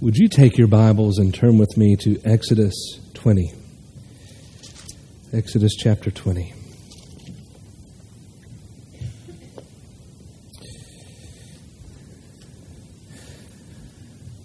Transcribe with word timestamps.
Would 0.00 0.16
you 0.16 0.28
take 0.28 0.56
your 0.56 0.68
Bibles 0.68 1.18
and 1.18 1.34
turn 1.34 1.58
with 1.58 1.76
me 1.76 1.96
to 1.96 2.20
Exodus 2.24 3.00
20? 3.14 3.52
Exodus 5.32 5.74
chapter 5.74 6.12
20. 6.12 6.54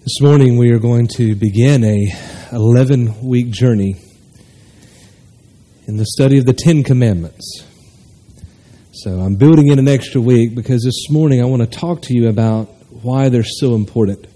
This 0.00 0.20
morning 0.20 0.58
we 0.58 0.72
are 0.72 0.80
going 0.80 1.06
to 1.18 1.36
begin 1.36 1.84
a 1.84 2.04
11 2.50 3.22
week 3.22 3.52
journey 3.52 3.94
in 5.86 5.98
the 5.98 6.06
study 6.06 6.38
of 6.38 6.46
the 6.46 6.52
10 6.52 6.82
commandments. 6.82 7.64
So 8.90 9.20
I'm 9.20 9.36
building 9.36 9.68
in 9.68 9.78
an 9.78 9.86
extra 9.86 10.20
week 10.20 10.56
because 10.56 10.82
this 10.82 11.08
morning 11.10 11.40
I 11.40 11.44
want 11.44 11.62
to 11.62 11.68
talk 11.68 12.02
to 12.02 12.12
you 12.12 12.28
about 12.28 12.66
why 12.90 13.28
they're 13.28 13.44
so 13.44 13.76
important 13.76 14.33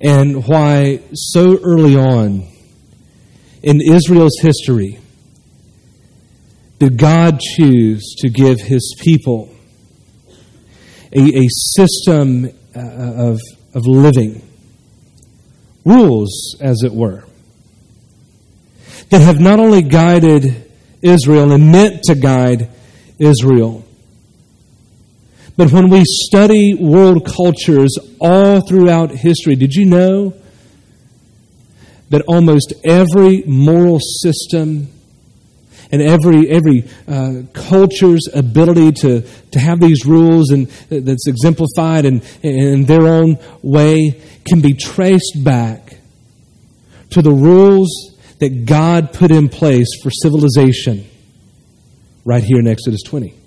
and 0.00 0.46
why 0.46 1.00
so 1.14 1.58
early 1.62 1.96
on 1.96 2.46
in 3.62 3.80
Israel's 3.80 4.38
history 4.40 4.98
did 6.78 6.98
God 6.98 7.40
choose 7.40 8.14
to 8.18 8.28
give 8.28 8.60
his 8.60 8.94
people 9.00 9.50
a, 11.12 11.20
a 11.20 11.48
system 11.48 12.46
uh, 12.74 13.30
of, 13.30 13.40
of 13.74 13.86
living, 13.86 14.42
rules, 15.84 16.56
as 16.60 16.82
it 16.84 16.92
were, 16.92 17.24
that 19.08 19.22
have 19.22 19.40
not 19.40 19.58
only 19.58 19.80
guided 19.80 20.70
Israel 21.00 21.52
and 21.52 21.72
meant 21.72 22.02
to 22.04 22.14
guide 22.14 22.70
Israel, 23.18 23.85
but 25.56 25.72
when 25.72 25.88
we 25.88 26.02
study 26.04 26.74
world 26.74 27.24
cultures 27.24 27.96
all 28.20 28.60
throughout 28.60 29.10
history, 29.10 29.56
did 29.56 29.72
you 29.74 29.86
know 29.86 30.34
that 32.10 32.22
almost 32.28 32.74
every 32.84 33.42
moral 33.46 33.98
system 34.00 34.88
and 35.90 36.02
every 36.02 36.50
every 36.50 36.84
uh, 37.08 37.42
culture's 37.52 38.28
ability 38.34 38.92
to 38.92 39.22
to 39.52 39.58
have 39.58 39.80
these 39.80 40.04
rules 40.04 40.50
and 40.50 40.66
that's 40.90 41.26
exemplified 41.26 42.04
in, 42.04 42.20
in 42.42 42.84
their 42.84 43.06
own 43.06 43.38
way 43.62 44.20
can 44.44 44.60
be 44.60 44.74
traced 44.74 45.42
back 45.42 45.98
to 47.10 47.22
the 47.22 47.30
rules 47.30 47.88
that 48.40 48.66
God 48.66 49.12
put 49.12 49.30
in 49.30 49.48
place 49.48 49.88
for 50.02 50.10
civilization 50.10 51.06
right 52.24 52.42
here 52.42 52.58
in 52.58 52.66
Exodus 52.66 53.02
20 53.02 53.45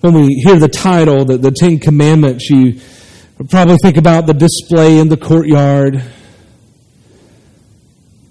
when 0.00 0.14
we 0.14 0.28
hear 0.44 0.58
the 0.58 0.68
title, 0.68 1.24
the, 1.24 1.36
the 1.36 1.50
Ten 1.50 1.78
Commandments, 1.78 2.48
you 2.48 2.80
probably 3.48 3.76
think 3.82 3.96
about 3.96 4.26
the 4.26 4.34
display 4.34 4.98
in 4.98 5.08
the 5.08 5.16
courtyard. 5.16 6.02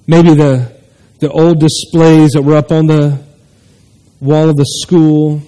Maybe 0.08 0.34
the, 0.34 0.76
the 1.20 1.30
old 1.32 1.60
displays 1.60 2.32
that 2.32 2.42
were 2.42 2.56
up 2.56 2.72
on 2.72 2.88
the 2.88 3.24
wall 4.20 4.50
of 4.50 4.58
the 4.58 4.66
school. 4.66 5.42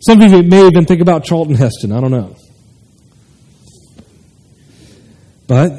Some 0.00 0.22
of 0.22 0.32
you 0.32 0.42
may 0.42 0.66
even 0.66 0.86
think 0.86 1.02
about 1.02 1.24
Charlton 1.24 1.54
Heston. 1.54 1.92
I 1.92 2.00
don't 2.00 2.10
know. 2.10 2.36
But 5.46 5.72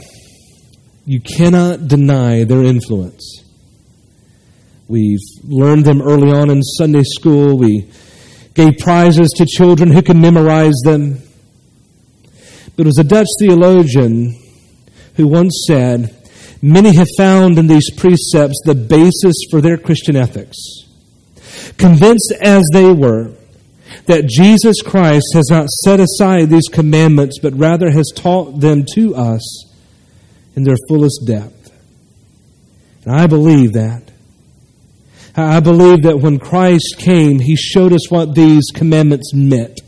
you 1.06 1.19
cannot 1.19 1.88
deny 1.88 2.44
their 2.44 2.64
influence. 2.64 3.44
We've 4.88 5.19
learned 5.44 5.86
them 5.86 6.02
early 6.02 6.31
on 6.31 6.50
in 6.52 6.62
Sunday 6.62 7.03
school. 7.03 7.58
We 7.58 7.89
gave 8.53 8.77
prizes 8.77 9.30
to 9.38 9.45
children 9.45 9.91
who 9.91 10.02
could 10.02 10.17
memorize 10.17 10.80
them. 10.83 11.19
But 12.75 12.85
it 12.85 12.85
was 12.85 12.99
a 12.99 13.03
Dutch 13.03 13.27
theologian 13.39 14.38
who 15.16 15.27
once 15.27 15.66
said, 15.67 16.16
Many 16.61 16.95
have 16.95 17.07
found 17.17 17.57
in 17.57 17.67
these 17.67 17.89
precepts 17.89 18.61
the 18.66 18.75
basis 18.75 19.35
for 19.49 19.61
their 19.61 19.77
Christian 19.77 20.16
ethics. 20.16 20.57
Convinced 21.78 22.34
as 22.39 22.63
they 22.72 22.91
were 22.91 23.31
that 24.06 24.28
Jesus 24.28 24.81
Christ 24.81 25.25
has 25.33 25.50
not 25.50 25.69
set 25.69 26.00
aside 26.00 26.50
these 26.50 26.68
commandments, 26.68 27.39
but 27.41 27.57
rather 27.57 27.89
has 27.89 28.12
taught 28.16 28.59
them 28.59 28.85
to 28.94 29.16
us 29.16 29.66
in 30.56 30.63
their 30.63 30.78
fullest 30.88 31.25
depth. 31.25 31.72
And 33.06 33.16
I 33.16 33.25
believe 33.25 33.73
that. 33.73 34.10
I 35.36 35.59
believe 35.62 36.03
that 36.03 36.19
when 36.19 36.40
Christ 36.40 36.96
came, 36.97 37.40
He 37.40 37.56
showed 37.56 37.94
us 37.94 38.12
what 38.12 38.36
these 38.36 38.66
commandments 38.74 39.34
meant, 39.34 39.80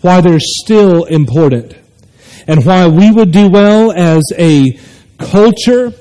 why 0.00 0.20
they're 0.20 0.38
still 0.38 1.04
important, 1.04 1.74
and 2.46 2.64
why 2.64 2.86
we 2.86 3.10
would 3.10 3.32
do 3.32 3.48
well 3.48 3.92
as 3.92 4.22
a 4.38 4.78
culture, 5.18 5.92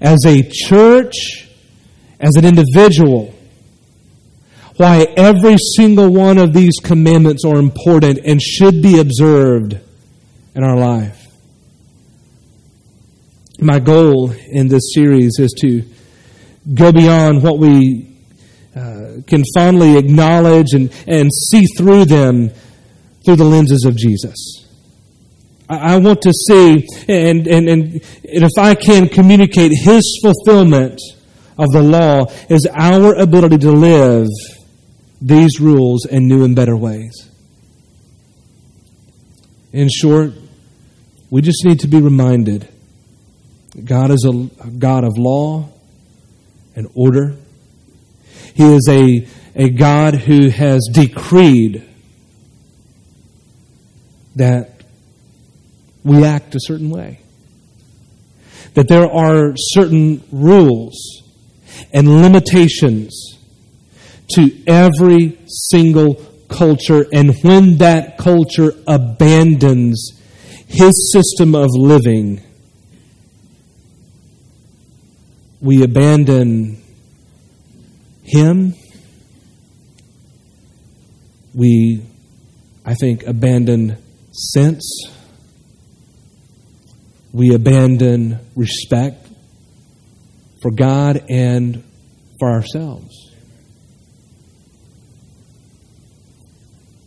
as 0.00 0.18
a 0.26 0.42
church, 0.50 1.48
as 2.20 2.36
an 2.36 2.44
individual, 2.44 3.34
why 4.76 5.06
every 5.16 5.56
single 5.76 6.10
one 6.12 6.36
of 6.36 6.52
these 6.52 6.74
commandments 6.82 7.44
are 7.46 7.56
important 7.56 8.18
and 8.24 8.42
should 8.42 8.82
be 8.82 9.00
observed 9.00 9.78
in 10.54 10.62
our 10.62 10.76
life. 10.76 11.26
My 13.58 13.78
goal 13.78 14.32
in 14.32 14.68
this 14.68 14.92
series 14.94 15.38
is 15.38 15.54
to 15.60 15.82
go 16.74 16.92
beyond 16.92 17.42
what 17.42 17.58
we 17.58 18.16
uh, 18.74 19.22
can 19.26 19.42
fondly 19.54 19.96
acknowledge 19.96 20.72
and, 20.72 20.92
and 21.06 21.30
see 21.32 21.64
through 21.78 22.04
them 22.04 22.50
through 23.24 23.36
the 23.36 23.44
lenses 23.44 23.84
of 23.84 23.96
Jesus. 23.96 24.64
I, 25.68 25.96
want 25.96 26.22
to 26.22 26.32
see, 26.32 26.86
and, 27.08 27.46
and, 27.46 27.68
and, 27.68 27.92
and 27.92 28.00
if 28.22 28.52
I 28.56 28.76
can 28.76 29.08
communicate 29.08 29.72
His 29.74 30.20
fulfillment 30.22 31.00
of 31.58 31.66
the 31.72 31.82
law, 31.82 32.26
is 32.48 32.68
our 32.72 33.14
ability 33.14 33.58
to 33.58 33.72
live 33.72 34.28
these 35.20 35.58
rules 35.58 36.06
in 36.06 36.28
new 36.28 36.44
and 36.44 36.54
better 36.54 36.76
ways. 36.76 37.28
In 39.72 39.88
short, 39.88 40.32
we 41.30 41.42
just 41.42 41.64
need 41.64 41.80
to 41.80 41.88
be 41.88 42.00
reminded 42.00 42.68
God 43.84 44.10
is 44.10 44.24
a 44.24 44.70
God 44.70 45.04
of 45.04 45.18
law 45.18 45.68
and 46.76 46.88
order. 46.94 47.34
He 48.54 48.62
is 48.62 48.86
a, 48.88 49.26
a 49.54 49.70
God 49.70 50.14
who 50.14 50.50
has 50.50 50.88
decreed 50.92 51.82
that 54.36 54.82
we 56.04 56.24
act 56.24 56.54
a 56.54 56.60
certain 56.60 56.90
way. 56.90 57.20
That 58.74 58.88
there 58.88 59.10
are 59.10 59.54
certain 59.56 60.22
rules 60.30 61.22
and 61.92 62.22
limitations 62.22 63.38
to 64.30 64.50
every 64.66 65.38
single 65.46 66.14
culture, 66.48 67.06
and 67.12 67.34
when 67.42 67.78
that 67.78 68.18
culture 68.18 68.72
abandons 68.86 70.20
his 70.68 71.12
system 71.12 71.54
of 71.54 71.68
living, 71.74 72.42
we 75.60 75.82
abandon 75.82 76.82
Him. 78.22 78.74
We, 81.54 82.02
I 82.84 82.94
think, 82.94 83.24
abandon 83.26 83.96
sense. 84.32 85.10
We 87.32 87.54
abandon 87.54 88.38
respect 88.54 89.26
for 90.62 90.70
God 90.70 91.24
and 91.28 91.82
for 92.38 92.50
ourselves. 92.50 93.14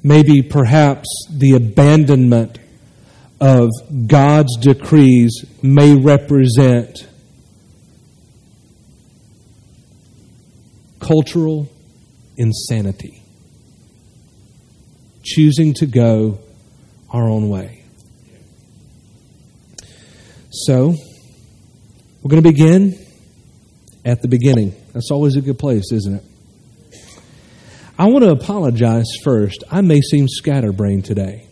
Maybe 0.01 0.41
perhaps 0.41 1.07
the 1.29 1.55
abandonment 1.55 2.57
of 3.41 3.69
God's 4.07 4.55
decrees 4.57 5.45
may 5.61 5.95
represent 5.95 7.08
cultural 11.09 11.67
insanity. 12.37 13.23
Choosing 15.23 15.73
to 15.75 15.87
go 15.87 16.39
our 17.09 17.27
own 17.27 17.49
way. 17.49 17.83
So, 20.51 20.93
we're 22.21 22.29
going 22.29 22.43
to 22.43 22.49
begin 22.49 22.93
at 24.05 24.21
the 24.21 24.27
beginning. 24.27 24.75
That's 24.93 25.09
always 25.11 25.35
a 25.35 25.41
good 25.41 25.57
place, 25.57 25.91
isn't 25.91 26.15
it? 26.15 26.23
I 27.97 28.05
want 28.05 28.23
to 28.23 28.31
apologize 28.31 29.07
first. 29.23 29.63
I 29.69 29.81
may 29.81 30.01
seem 30.01 30.27
scatterbrained 30.27 31.05
today. 31.05 31.47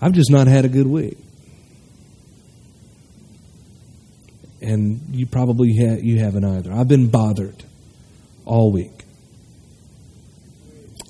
I've 0.00 0.12
just 0.12 0.30
not 0.30 0.46
had 0.46 0.64
a 0.64 0.68
good 0.68 0.86
week. 0.86 1.23
And 4.64 5.00
you 5.14 5.26
probably 5.26 5.76
ha- 5.76 6.00
you 6.00 6.18
haven't 6.18 6.44
either. 6.44 6.72
I've 6.72 6.88
been 6.88 7.08
bothered 7.08 7.64
all 8.44 8.72
week. 8.72 9.04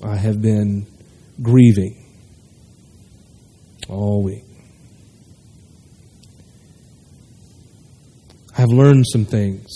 I 0.03 0.15
have 0.15 0.41
been 0.41 0.85
grieving. 1.41 2.01
all 3.87 4.23
week. 4.23 4.43
I've 8.57 8.69
learned 8.69 9.05
some 9.11 9.25
things 9.25 9.69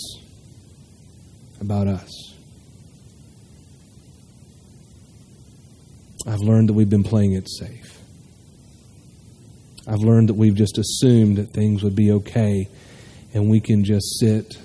about 1.60 1.86
us. 1.86 2.10
I've 6.26 6.40
learned 6.40 6.70
that 6.70 6.72
we've 6.72 6.90
been 6.90 7.04
playing 7.04 7.34
it 7.34 7.48
safe. 7.48 7.98
I've 9.86 10.00
learned 10.00 10.28
that 10.28 10.34
we've 10.34 10.54
just 10.54 10.76
assumed 10.78 11.36
that 11.36 11.52
things 11.52 11.82
would 11.82 11.94
be 11.94 12.10
okay 12.12 12.68
and 13.32 13.48
we 13.48 13.60
can 13.60 13.84
just 13.84 14.18
sit 14.18 14.56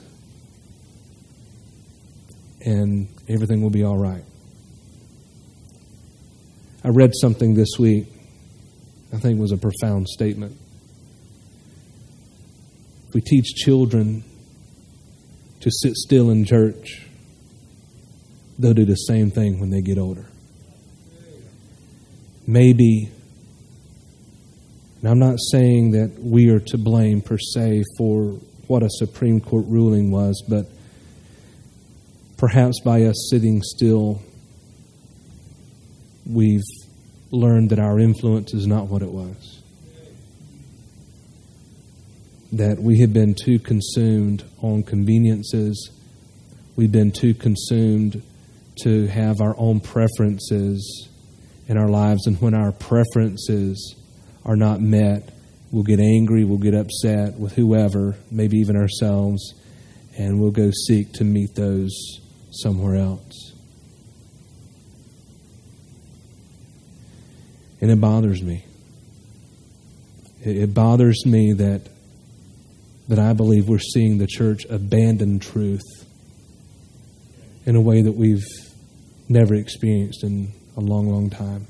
and 2.61 3.07
everything 3.27 3.61
will 3.61 3.69
be 3.69 3.83
all 3.83 3.97
right. 3.97 4.23
I 6.83 6.89
read 6.89 7.11
something 7.13 7.53
this 7.53 7.77
week 7.79 8.07
I 9.15 9.17
think 9.17 9.39
was 9.39 9.53
a 9.53 9.57
profound 9.57 10.09
statement. 10.09 10.57
If 13.07 13.13
we 13.13 13.21
teach 13.21 13.55
children 13.55 14.25
to 15.61 15.71
sit 15.71 15.93
still 15.95 16.31
in 16.31 16.43
church, 16.43 17.07
they'll 18.59 18.73
do 18.73 18.83
the 18.83 18.95
same 18.95 19.31
thing 19.31 19.59
when 19.59 19.69
they 19.69 19.81
get 19.81 19.97
older. 19.97 20.25
Maybe, 22.45 23.09
and 24.99 25.09
I'm 25.09 25.19
not 25.19 25.37
saying 25.51 25.91
that 25.91 26.19
we 26.19 26.49
are 26.49 26.59
to 26.59 26.77
blame 26.77 27.21
per 27.21 27.37
se 27.37 27.83
for 27.97 28.37
what 28.67 28.83
a 28.83 28.89
Supreme 28.89 29.39
Court 29.39 29.65
ruling 29.67 30.11
was, 30.11 30.43
but 30.47 30.65
perhaps 32.37 32.79
by 32.81 33.03
us 33.03 33.27
sitting 33.29 33.61
still, 33.61 34.21
we've 36.25 36.63
learned 37.31 37.69
that 37.69 37.79
our 37.79 37.99
influence 37.99 38.53
is 38.53 38.67
not 38.67 38.87
what 38.87 39.01
it 39.01 39.11
was. 39.11 39.61
That 42.51 42.79
we 42.79 42.99
have 43.01 43.13
been 43.13 43.35
too 43.35 43.59
consumed 43.59 44.43
on 44.61 44.83
conveniences, 44.83 45.91
we've 46.75 46.91
been 46.91 47.11
too 47.11 47.33
consumed 47.33 48.21
to 48.83 49.07
have 49.07 49.41
our 49.41 49.55
own 49.57 49.79
preferences 49.79 51.09
in 51.67 51.77
our 51.77 51.89
lives, 51.89 52.27
and 52.27 52.39
when 52.41 52.53
our 52.53 52.71
preferences 52.71 53.95
are 54.45 54.55
not 54.55 54.81
met, 54.81 55.34
we'll 55.75 55.83
get 55.83 55.99
angry, 55.99 56.45
we'll 56.45 56.57
get 56.57 56.73
upset 56.73 57.37
with 57.37 57.51
whoever, 57.51 58.15
maybe 58.31 58.55
even 58.59 58.77
ourselves, 58.77 59.53
and 60.17 60.39
we'll 60.39 60.49
go 60.49 60.71
seek 60.87 61.11
to 61.11 61.25
meet 61.25 61.53
those 61.53 61.91
somewhere 62.49 62.95
else. 62.95 63.51
And 67.81 67.91
it 67.91 67.99
bothers 67.99 68.41
me. 68.41 68.63
It 70.45 70.73
bothers 70.73 71.25
me 71.25 71.51
that 71.51 71.89
that 73.09 73.19
I 73.19 73.33
believe 73.33 73.67
we're 73.67 73.77
seeing 73.77 74.17
the 74.17 74.27
church 74.27 74.65
abandon 74.69 75.39
truth 75.39 75.83
in 77.65 77.75
a 77.75 77.81
way 77.81 78.01
that 78.01 78.13
we've 78.13 78.47
never 79.27 79.53
experienced 79.53 80.23
in 80.23 80.53
a 80.77 80.79
long, 80.79 81.09
long 81.09 81.29
time. 81.29 81.67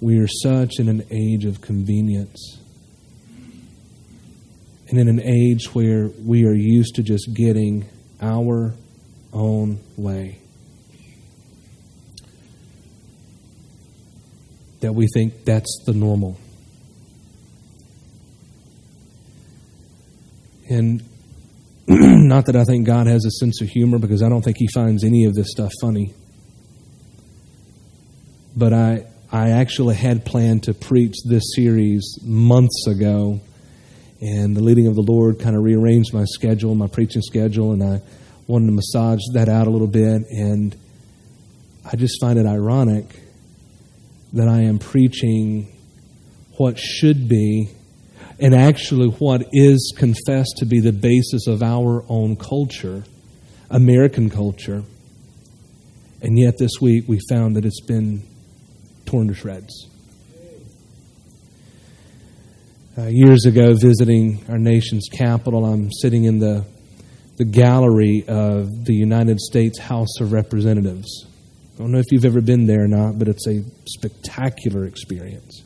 We 0.00 0.18
are 0.18 0.28
such 0.28 0.78
in 0.78 0.88
an 0.88 1.06
age 1.10 1.44
of 1.44 1.60
convenience 1.60 2.58
and 4.90 4.98
in 4.98 5.08
an 5.08 5.20
age 5.22 5.72
where 5.72 6.08
we 6.24 6.44
are 6.46 6.52
used 6.52 6.96
to 6.96 7.02
just 7.02 7.32
getting 7.32 7.88
our 8.20 8.74
own 9.32 9.78
way. 9.96 10.40
That 14.80 14.94
we 14.94 15.06
think 15.14 15.44
that's 15.44 15.82
the 15.86 15.92
normal. 15.92 16.38
And 20.68 21.02
not 21.86 22.46
that 22.46 22.56
I 22.56 22.64
think 22.64 22.86
God 22.86 23.06
has 23.06 23.24
a 23.24 23.30
sense 23.30 23.60
of 23.60 23.68
humor 23.68 23.98
because 23.98 24.22
I 24.22 24.28
don't 24.28 24.42
think 24.42 24.56
He 24.58 24.68
finds 24.74 25.04
any 25.04 25.24
of 25.24 25.34
this 25.34 25.50
stuff 25.50 25.70
funny. 25.80 26.14
But 28.56 28.72
I, 28.72 29.06
I 29.32 29.50
actually 29.50 29.94
had 29.94 30.24
planned 30.24 30.64
to 30.64 30.74
preach 30.74 31.14
this 31.24 31.54
series 31.54 32.18
months 32.24 32.88
ago, 32.88 33.40
and 34.20 34.56
the 34.56 34.60
leading 34.60 34.88
of 34.88 34.96
the 34.96 35.02
Lord 35.02 35.38
kind 35.38 35.54
of 35.54 35.62
rearranged 35.62 36.12
my 36.12 36.24
schedule, 36.24 36.74
my 36.74 36.88
preaching 36.88 37.22
schedule, 37.22 37.70
and 37.72 37.80
I 37.82 38.02
wanted 38.48 38.66
to 38.66 38.72
massage 38.72 39.20
that 39.34 39.48
out 39.48 39.68
a 39.68 39.70
little 39.70 39.86
bit. 39.86 40.22
And 40.30 40.74
I 41.84 41.94
just 41.94 42.20
find 42.20 42.40
it 42.40 42.46
ironic 42.46 43.04
that 44.32 44.48
I 44.48 44.62
am 44.62 44.80
preaching 44.80 45.76
what 46.56 46.76
should 46.76 47.28
be 47.28 47.70
and 48.40 48.52
actually 48.52 49.08
what 49.08 49.46
is 49.52 49.94
confessed 49.96 50.56
to 50.58 50.66
be 50.66 50.80
the 50.80 50.92
basis 50.92 51.46
of 51.46 51.62
our 51.62 52.04
own 52.08 52.34
culture, 52.34 53.04
American 53.70 54.28
culture. 54.28 54.82
And 56.20 56.36
yet 56.36 56.58
this 56.58 56.80
week 56.80 57.04
we 57.06 57.20
found 57.28 57.54
that 57.56 57.64
it's 57.64 57.80
been 57.80 58.22
torn 59.10 59.26
to 59.26 59.34
shreds. 59.34 59.88
Uh, 62.96 63.06
years 63.08 63.44
ago, 63.44 63.74
visiting 63.74 64.44
our 64.48 64.58
nation's 64.58 65.08
capital, 65.12 65.64
I'm 65.64 65.90
sitting 65.90 66.24
in 66.24 66.38
the, 66.38 66.64
the 67.36 67.44
gallery 67.44 68.24
of 68.28 68.84
the 68.84 68.94
United 68.94 69.40
States 69.40 69.80
House 69.80 70.20
of 70.20 70.32
Representatives. 70.32 71.26
I 71.74 71.78
don't 71.78 71.90
know 71.90 71.98
if 71.98 72.06
you've 72.12 72.24
ever 72.24 72.40
been 72.40 72.66
there 72.66 72.84
or 72.84 72.88
not, 72.88 73.18
but 73.18 73.26
it's 73.26 73.48
a 73.48 73.64
spectacular 73.86 74.84
experience. 74.84 75.62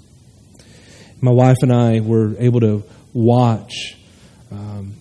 My 1.21 1.33
wife 1.33 1.59
and 1.61 1.73
I 1.73 2.01
were 2.01 2.35
able 2.39 2.61
to 2.61 2.83
watch 3.13 3.95
um, 4.51 4.95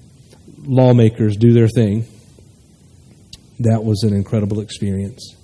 lawmakers 0.66 1.38
do 1.38 1.54
their 1.54 1.69
thing. 1.69 2.06
That 3.60 3.84
was 3.86 4.04
an 4.04 4.13
incredible 4.13 4.60
experience. 4.60 5.36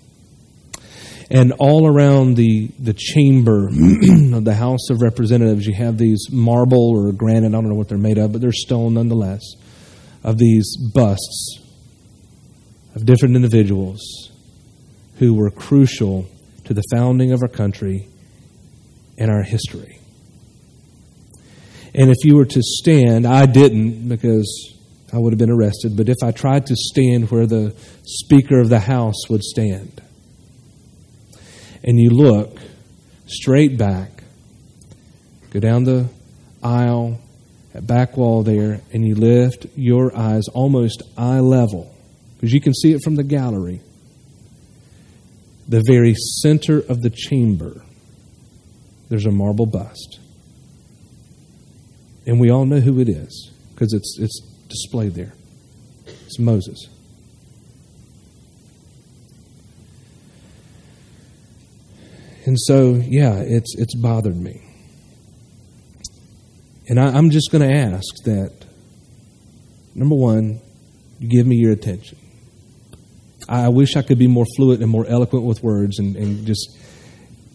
And 1.32 1.54
all 1.60 1.88
around 1.88 2.36
the, 2.36 2.72
the 2.80 2.94
chamber 2.94 3.68
of 4.34 4.46
the 4.46 4.56
House 4.56 4.90
of 4.90 5.02
Representatives, 5.02 5.68
you 5.68 5.76
have 5.76 5.98
these 5.98 6.28
marble 6.32 6.90
or 6.90 7.12
granite, 7.12 7.50
I 7.50 7.52
don't 7.52 7.70
know 7.70 7.76
what 7.76 7.88
they're 7.88 8.00
made 8.00 8.18
of, 8.18 8.32
but 8.32 8.42
they're 8.42 8.52
stone 8.52 8.96
nonetheless, 8.96 9.44
of 10.24 10.38
these 10.38 10.76
busts 10.94 11.60
of 12.96 13.06
different 13.06 13.36
individuals 13.36 14.02
who 15.18 15.36
were 15.36 15.52
crucial 15.52 16.26
to 16.66 16.74
the 16.74 16.84
founding 16.92 17.32
of 17.32 17.42
our 17.44 17.48
country 17.48 18.08
and 19.18 19.30
our 19.30 19.44
history. 19.44 20.00
And 21.94 22.10
if 22.10 22.18
you 22.24 22.36
were 22.36 22.46
to 22.46 22.62
stand, 22.62 23.28
I 23.28 23.46
didn't 23.46 24.08
because 24.08 24.76
I 25.14 25.18
would 25.18 25.34
have 25.34 25.40
been 25.40 25.52
arrested, 25.52 25.98
but 25.98 26.10
if 26.10 26.18
I 26.24 26.32
tried 26.32 26.68
to 26.68 26.76
stand 26.76 27.30
where 27.32 27.46
the 27.46 27.76
Speaker 28.04 28.60
of 28.60 28.70
the 28.70 28.80
House 28.80 29.30
would 29.30 29.44
stand, 29.44 30.02
and 31.84 32.00
you 32.00 32.10
look 32.10 32.58
straight 33.28 33.78
back, 33.78 34.24
go 35.52 35.60
down 35.60 35.84
the 35.84 36.10
aisle, 36.62 37.20
at 37.74 37.86
back 37.86 38.18
wall 38.18 38.44
there, 38.44 38.82
and 38.92 39.08
you 39.08 39.16
lift 39.16 39.68
your 39.76 40.16
eyes 40.18 40.48
almost 40.54 41.04
eye 41.18 41.40
level, 41.40 41.94
because 42.36 42.52
you 42.52 42.60
can 42.60 42.74
see 42.74 42.94
it 42.94 43.02
from 43.04 43.16
the 43.16 43.24
gallery. 43.24 43.82
The 45.68 45.84
very 45.86 46.16
center 46.16 46.80
of 46.80 47.02
the 47.02 47.12
chamber, 47.12 47.84
there's 49.10 49.28
a 49.28 49.32
marble 49.32 49.68
bust. 49.68 50.20
And 52.26 52.40
we 52.40 52.50
all 52.50 52.66
know 52.66 52.80
who 52.80 53.00
it 53.00 53.10
is, 53.10 53.52
because 53.74 53.94
it's, 53.94 54.18
it's 54.20 54.42
displayed 54.68 55.14
there. 55.14 55.34
It's 56.26 56.40
Moses. 56.40 56.88
And 62.46 62.58
so, 62.60 62.94
yeah, 62.94 63.40
it's, 63.40 63.76
it's 63.78 63.96
bothered 63.96 64.38
me. 64.38 64.62
And 66.88 67.00
I, 67.00 67.08
I'm 67.16 67.30
just 67.30 67.52
going 67.52 67.68
to 67.68 67.74
ask 67.74 68.24
that, 68.26 68.66
number 69.94 70.16
one, 70.16 70.60
you 71.20 71.30
give 71.30 71.46
me 71.46 71.58
your 71.58 71.72
attention. 71.72 72.18
I 73.48 73.70
wish 73.70 73.96
I 73.96 74.02
could 74.02 74.18
be 74.18 74.28
more 74.28 74.46
fluent 74.56 74.82
and 74.82 74.92
more 74.92 75.06
eloquent 75.06 75.46
with 75.46 75.62
words 75.64 76.00
and, 76.00 76.16
and 76.16 76.46
just 76.46 76.78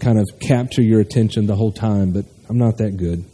kind 0.01 0.19
of 0.19 0.27
capture 0.41 0.83
your 0.83 1.01
attention 1.01 1.47
the 1.47 1.57
whole 1.57 1.73
time, 1.73 2.13
but 2.13 2.27
I'm 2.49 2.59
not 2.59 2.79
that 2.79 2.97
good. 2.97 3.25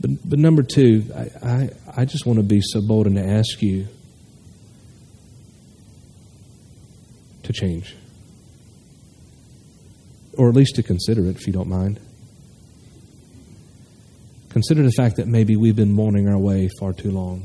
But, 0.00 0.10
but 0.28 0.38
number 0.38 0.62
two, 0.62 1.04
I, 1.14 1.48
I, 1.48 1.70
I 1.98 2.04
just 2.04 2.26
want 2.26 2.38
to 2.38 2.42
be 2.42 2.60
so 2.60 2.80
bold 2.80 3.06
and 3.06 3.16
to 3.16 3.24
ask 3.24 3.62
you 3.62 3.86
to 7.44 7.52
change 7.52 7.94
or 10.36 10.48
at 10.48 10.54
least 10.54 10.76
to 10.76 10.82
consider 10.82 11.26
it 11.26 11.36
if 11.36 11.46
you 11.46 11.52
don't 11.52 11.68
mind. 11.68 12.00
Consider 14.50 14.82
the 14.82 14.92
fact 14.92 15.16
that 15.16 15.26
maybe 15.26 15.56
we've 15.56 15.76
been 15.76 15.92
mourning 15.92 16.28
our 16.28 16.38
way 16.38 16.68
far 16.78 16.92
too 16.92 17.10
long. 17.10 17.42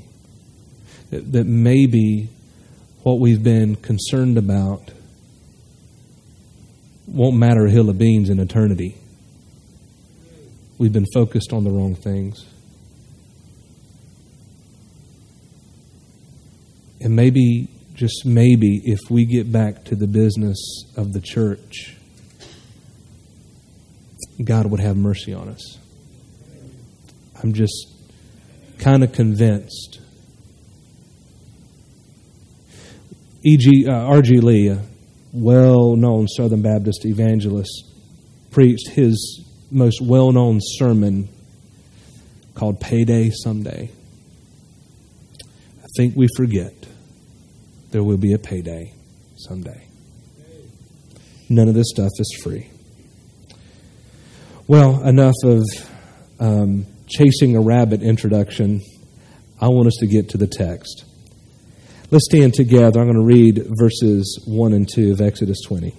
That, 1.10 1.32
that 1.32 1.46
maybe 1.46 2.30
what 3.04 3.20
we've 3.20 3.42
been 3.42 3.78
concerned 3.78 4.38
about 4.38 4.92
won't 7.08 7.38
matter 7.38 7.66
a 7.66 7.72
hill 7.72 7.90
of 7.90 7.98
beans 7.98 8.30
in 8.30 8.40
eternity. 8.40 8.98
We've 10.78 10.92
been 10.92 11.08
focused 11.14 11.54
on 11.54 11.64
the 11.64 11.72
wrong 11.72 11.96
things. 11.96 12.46
And 17.00 17.16
maybe, 17.16 17.70
just 17.94 18.26
maybe, 18.26 18.82
if 18.84 19.00
we 19.10 19.26
get 19.26 19.52
back 19.52 19.86
to 19.86 19.96
the 19.96 20.08
business 20.08 20.58
of 20.98 21.14
the 21.14 21.22
church, 21.22 21.97
God 24.44 24.68
would 24.68 24.80
have 24.80 24.96
mercy 24.96 25.34
on 25.34 25.50
us. 25.50 25.78
I'm 27.42 27.54
just 27.54 27.88
kind 28.80 29.04
of 29.04 29.12
convinced. 29.12 30.00
E.G. 33.44 33.88
Uh, 33.88 33.94
R.G. 33.94 34.40
Lee, 34.40 34.70
a 34.70 34.82
well 35.34 35.96
known 35.96 36.28
Southern 36.28 36.62
Baptist 36.62 37.06
evangelist, 37.06 37.86
preached 38.52 38.90
his 38.90 39.46
most 39.72 40.02
well 40.02 40.32
known 40.32 40.60
sermon 40.62 41.30
called 42.54 42.80
Payday 42.80 43.32
Someday. 43.32 43.90
I 45.84 45.88
think 45.96 46.16
we 46.16 46.28
forget 46.36 46.74
there 47.92 48.04
will 48.04 48.18
be 48.18 48.34
a 48.34 48.40
payday 48.40 48.94
someday. 49.38 49.88
None 51.50 51.70
of 51.70 51.76
this 51.76 51.88
stuff 51.90 52.12
is 52.20 52.40
free. 52.44 52.70
Well, 54.70 55.02
enough 55.08 55.36
of 55.46 55.64
um, 56.42 56.88
chasing 57.08 57.56
a 57.56 57.62
rabbit 57.62 58.02
introduction. 58.02 58.82
I 59.62 59.70
want 59.70 59.88
us 59.88 59.96
to 60.02 60.08
get 60.08 60.32
to 60.32 60.38
the 60.38 60.46
text. 60.46 61.06
Let's 62.12 62.26
stand 62.26 62.54
together. 62.54 63.00
I'm 63.00 63.08
going 63.08 63.16
to 63.16 63.24
read 63.24 63.66
verses 63.80 64.44
1 64.46 64.74
and 64.74 64.86
2 64.94 65.14
of 65.14 65.22
Exodus 65.22 65.62
20. 65.66 65.94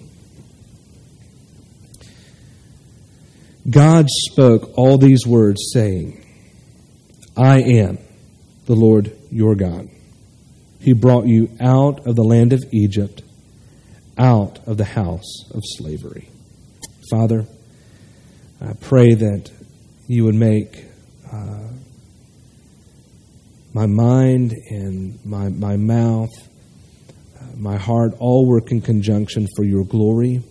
God 3.67 4.05
spoke 4.07 4.77
all 4.77 4.99
these 4.99 5.25
words, 5.25 5.71
saying, 5.73 6.23
I 7.35 7.61
am 7.61 7.97
the 8.67 8.75
Lord 8.75 9.17
your 9.31 9.55
God. 9.55 9.89
He 10.79 10.93
brought 10.93 11.25
you 11.25 11.49
out 11.59 12.05
of 12.05 12.15
the 12.15 12.23
land 12.23 12.53
of 12.53 12.63
Egypt, 12.71 13.23
out 14.15 14.59
of 14.67 14.77
the 14.77 14.85
house 14.85 15.49
of 15.55 15.63
slavery. 15.65 16.29
Father, 17.09 17.47
I 18.61 18.73
pray 18.73 19.13
that 19.13 19.51
you 20.07 20.25
would 20.25 20.35
make 20.35 20.85
uh, 21.31 21.69
my 23.73 23.85
mind 23.85 24.53
and 24.69 25.17
my, 25.25 25.47
my 25.49 25.77
mouth, 25.77 26.29
uh, 27.39 27.45
my 27.55 27.77
heart 27.77 28.11
all 28.19 28.45
work 28.45 28.71
in 28.71 28.81
conjunction 28.81 29.47
for 29.55 29.63
your 29.63 29.85
glory 29.85 30.43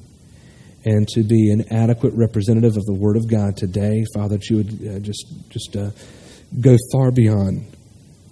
and 0.85 1.07
to 1.09 1.23
be 1.23 1.51
an 1.51 1.65
adequate 1.71 2.15
representative 2.15 2.77
of 2.79 2.85
the 2.87 2.95
Word 2.95 3.17
of 3.17 3.29
God 3.29 3.57
today. 3.59 4.05
Father, 4.15 4.37
that 4.37 4.49
you 4.49 4.57
would 4.59 4.89
uh, 4.89 4.99
just, 5.01 5.27
just 5.51 5.77
uh, 5.77 5.91
go 6.61 6.77
far 6.93 7.11
beyond 7.11 7.67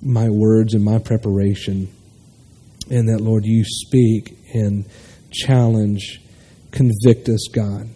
my 0.00 0.30
words 0.30 0.73
and 0.73 0.83
my 0.83 0.99
preparation, 0.99 1.92
and 2.90 3.09
that, 3.09 3.21
Lord, 3.21 3.45
you 3.45 3.64
speak 3.64 4.38
and 4.54 4.87
challenge, 5.33 6.21
convict 6.71 7.28
us, 7.28 7.49
God. 7.52 7.88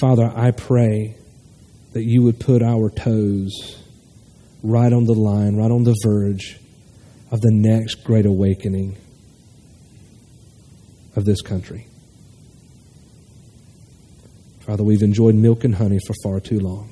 Father, 0.00 0.32
I 0.34 0.50
pray 0.52 1.14
that 1.92 2.04
you 2.04 2.22
would 2.22 2.40
put 2.40 2.62
our 2.62 2.88
toes 2.88 3.82
right 4.62 4.90
on 4.90 5.04
the 5.04 5.12
line, 5.12 5.56
right 5.56 5.70
on 5.70 5.84
the 5.84 5.94
verge 6.02 6.58
of 7.30 7.42
the 7.42 7.50
next 7.52 7.96
great 8.02 8.24
awakening 8.24 8.96
of 11.16 11.26
this 11.26 11.42
country. 11.42 11.86
Father, 14.60 14.82
we've 14.84 15.02
enjoyed 15.02 15.34
milk 15.34 15.64
and 15.64 15.74
honey 15.74 15.98
for 16.06 16.14
far 16.22 16.40
too 16.40 16.60
long. 16.60 16.90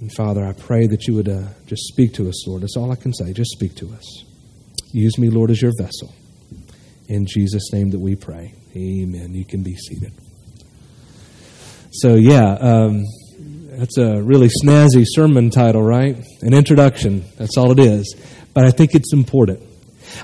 And 0.00 0.12
Father, 0.12 0.44
I 0.44 0.52
pray 0.52 0.86
that 0.86 1.08
you 1.08 1.14
would 1.14 1.28
uh, 1.28 1.48
just 1.66 1.82
speak 1.88 2.14
to 2.14 2.28
us, 2.28 2.46
Lord. 2.46 2.62
That's 2.62 2.76
all 2.76 2.92
I 2.92 2.96
can 2.96 3.12
say. 3.12 3.32
Just 3.32 3.50
speak 3.50 3.74
to 3.76 3.92
us. 3.92 4.24
Use 4.92 5.18
me, 5.18 5.30
Lord, 5.30 5.50
as 5.50 5.60
your 5.60 5.72
vessel. 5.78 6.14
In 7.12 7.26
Jesus' 7.26 7.70
name 7.74 7.90
that 7.90 7.98
we 7.98 8.16
pray. 8.16 8.54
Amen. 8.74 9.34
You 9.34 9.44
can 9.44 9.62
be 9.62 9.76
seated. 9.76 10.14
So, 11.90 12.14
yeah, 12.14 12.54
um, 12.54 13.04
that's 13.72 13.98
a 13.98 14.22
really 14.22 14.48
snazzy 14.48 15.04
sermon 15.06 15.50
title, 15.50 15.82
right? 15.82 16.16
An 16.40 16.54
introduction. 16.54 17.22
That's 17.36 17.58
all 17.58 17.70
it 17.70 17.78
is. 17.78 18.16
But 18.54 18.64
I 18.64 18.70
think 18.70 18.94
it's 18.94 19.12
important. 19.12 19.62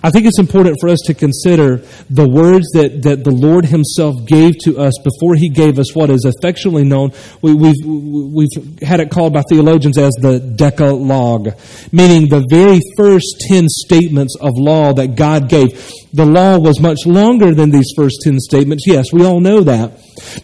I 0.03 0.11
think 0.11 0.27
it's 0.27 0.39
important 0.39 0.77
for 0.81 0.89
us 0.89 1.01
to 1.07 1.15
consider 1.15 1.79
the 2.11 2.29
words 2.29 2.67
that, 2.73 3.03
that 3.03 3.25
the 3.25 3.31
Lord 3.31 3.65
Himself 3.65 4.15
gave 4.27 4.59
to 4.65 4.79
us 4.79 4.95
before 5.03 5.35
He 5.35 5.49
gave 5.49 5.79
us 5.79 5.95
what 5.95 6.11
is 6.11 6.25
affectionately 6.25 6.85
known. 6.85 7.13
We, 7.43 7.51
have 7.51 7.61
we've, 7.61 8.55
we've 8.57 8.81
had 8.83 9.01
it 9.01 9.11
called 9.11 9.33
by 9.33 9.43
theologians 9.49 9.99
as 9.99 10.13
the 10.21 10.39
Decalogue, 10.39 11.51
meaning 11.93 12.29
the 12.29 12.47
very 12.51 12.81
first 12.97 13.45
ten 13.49 13.67
statements 13.69 14.37
of 14.41 14.53
law 14.57 14.93
that 14.95 15.17
God 15.17 15.49
gave. 15.49 15.69
The 16.13 16.25
law 16.25 16.59
was 16.59 16.81
much 16.81 17.07
longer 17.07 17.55
than 17.55 17.71
these 17.71 17.93
first 17.97 18.17
ten 18.23 18.39
statements. 18.39 18.85
Yes, 18.87 19.13
we 19.13 19.25
all 19.25 19.41
know 19.41 19.61
that. 19.63 19.93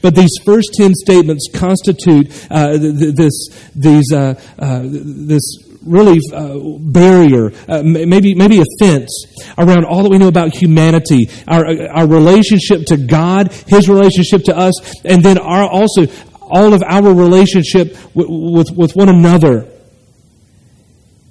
But 0.03 0.15
these 0.15 0.31
first 0.45 0.75
ten 0.75 0.93
statements 0.95 1.49
constitute 1.53 2.31
uh, 2.51 2.77
this, 2.79 3.49
these, 3.75 4.13
uh, 4.13 4.35
uh, 4.59 4.83
this 4.85 5.43
really 5.87 6.21
uh, 6.33 6.59
barrier, 6.81 7.53
uh, 7.69 7.83
maybe 7.83 8.35
maybe 8.35 8.61
a 8.61 8.65
fence 8.79 9.27
around 9.59 9.85
all 9.85 10.03
that 10.03 10.09
we 10.09 10.19
know 10.19 10.29
about 10.29 10.55
humanity, 10.55 11.29
our 11.47 11.65
our 11.91 12.07
relationship 12.07 12.87
to 12.87 12.97
God, 12.97 13.53
His 13.67 13.89
relationship 13.89 14.45
to 14.45 14.57
us, 14.57 14.75
and 15.05 15.23
then 15.23 15.39
our 15.39 15.69
also 15.69 16.07
all 16.41 16.75
of 16.75 16.83
our 16.83 17.13
relationship 17.13 17.97
with, 18.15 18.29
with, 18.29 18.71
with 18.77 18.93
one 18.95 19.09
another. 19.09 19.67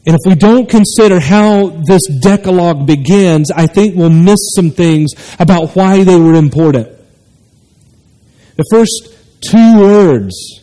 And 0.05 0.15
if 0.15 0.19
we 0.25 0.35
don't 0.35 0.69
consider 0.69 1.19
how 1.19 1.67
this 1.69 2.01
Decalogue 2.21 2.85
begins, 2.85 3.51
I 3.51 3.67
think 3.67 3.95
we'll 3.95 4.09
miss 4.09 4.39
some 4.55 4.71
things 4.71 5.11
about 5.39 5.75
why 5.75 6.03
they 6.03 6.17
were 6.17 6.33
important. 6.33 6.89
The 8.57 8.65
first 8.69 9.15
two 9.41 9.79
words 9.79 10.62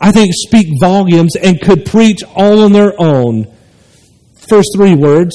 I 0.00 0.12
think 0.12 0.32
speak 0.34 0.68
volumes 0.80 1.34
and 1.36 1.60
could 1.60 1.84
preach 1.84 2.22
all 2.34 2.60
on 2.60 2.72
their 2.72 2.94
own. 3.00 3.52
First 4.48 4.70
three 4.74 4.94
words, 4.94 5.34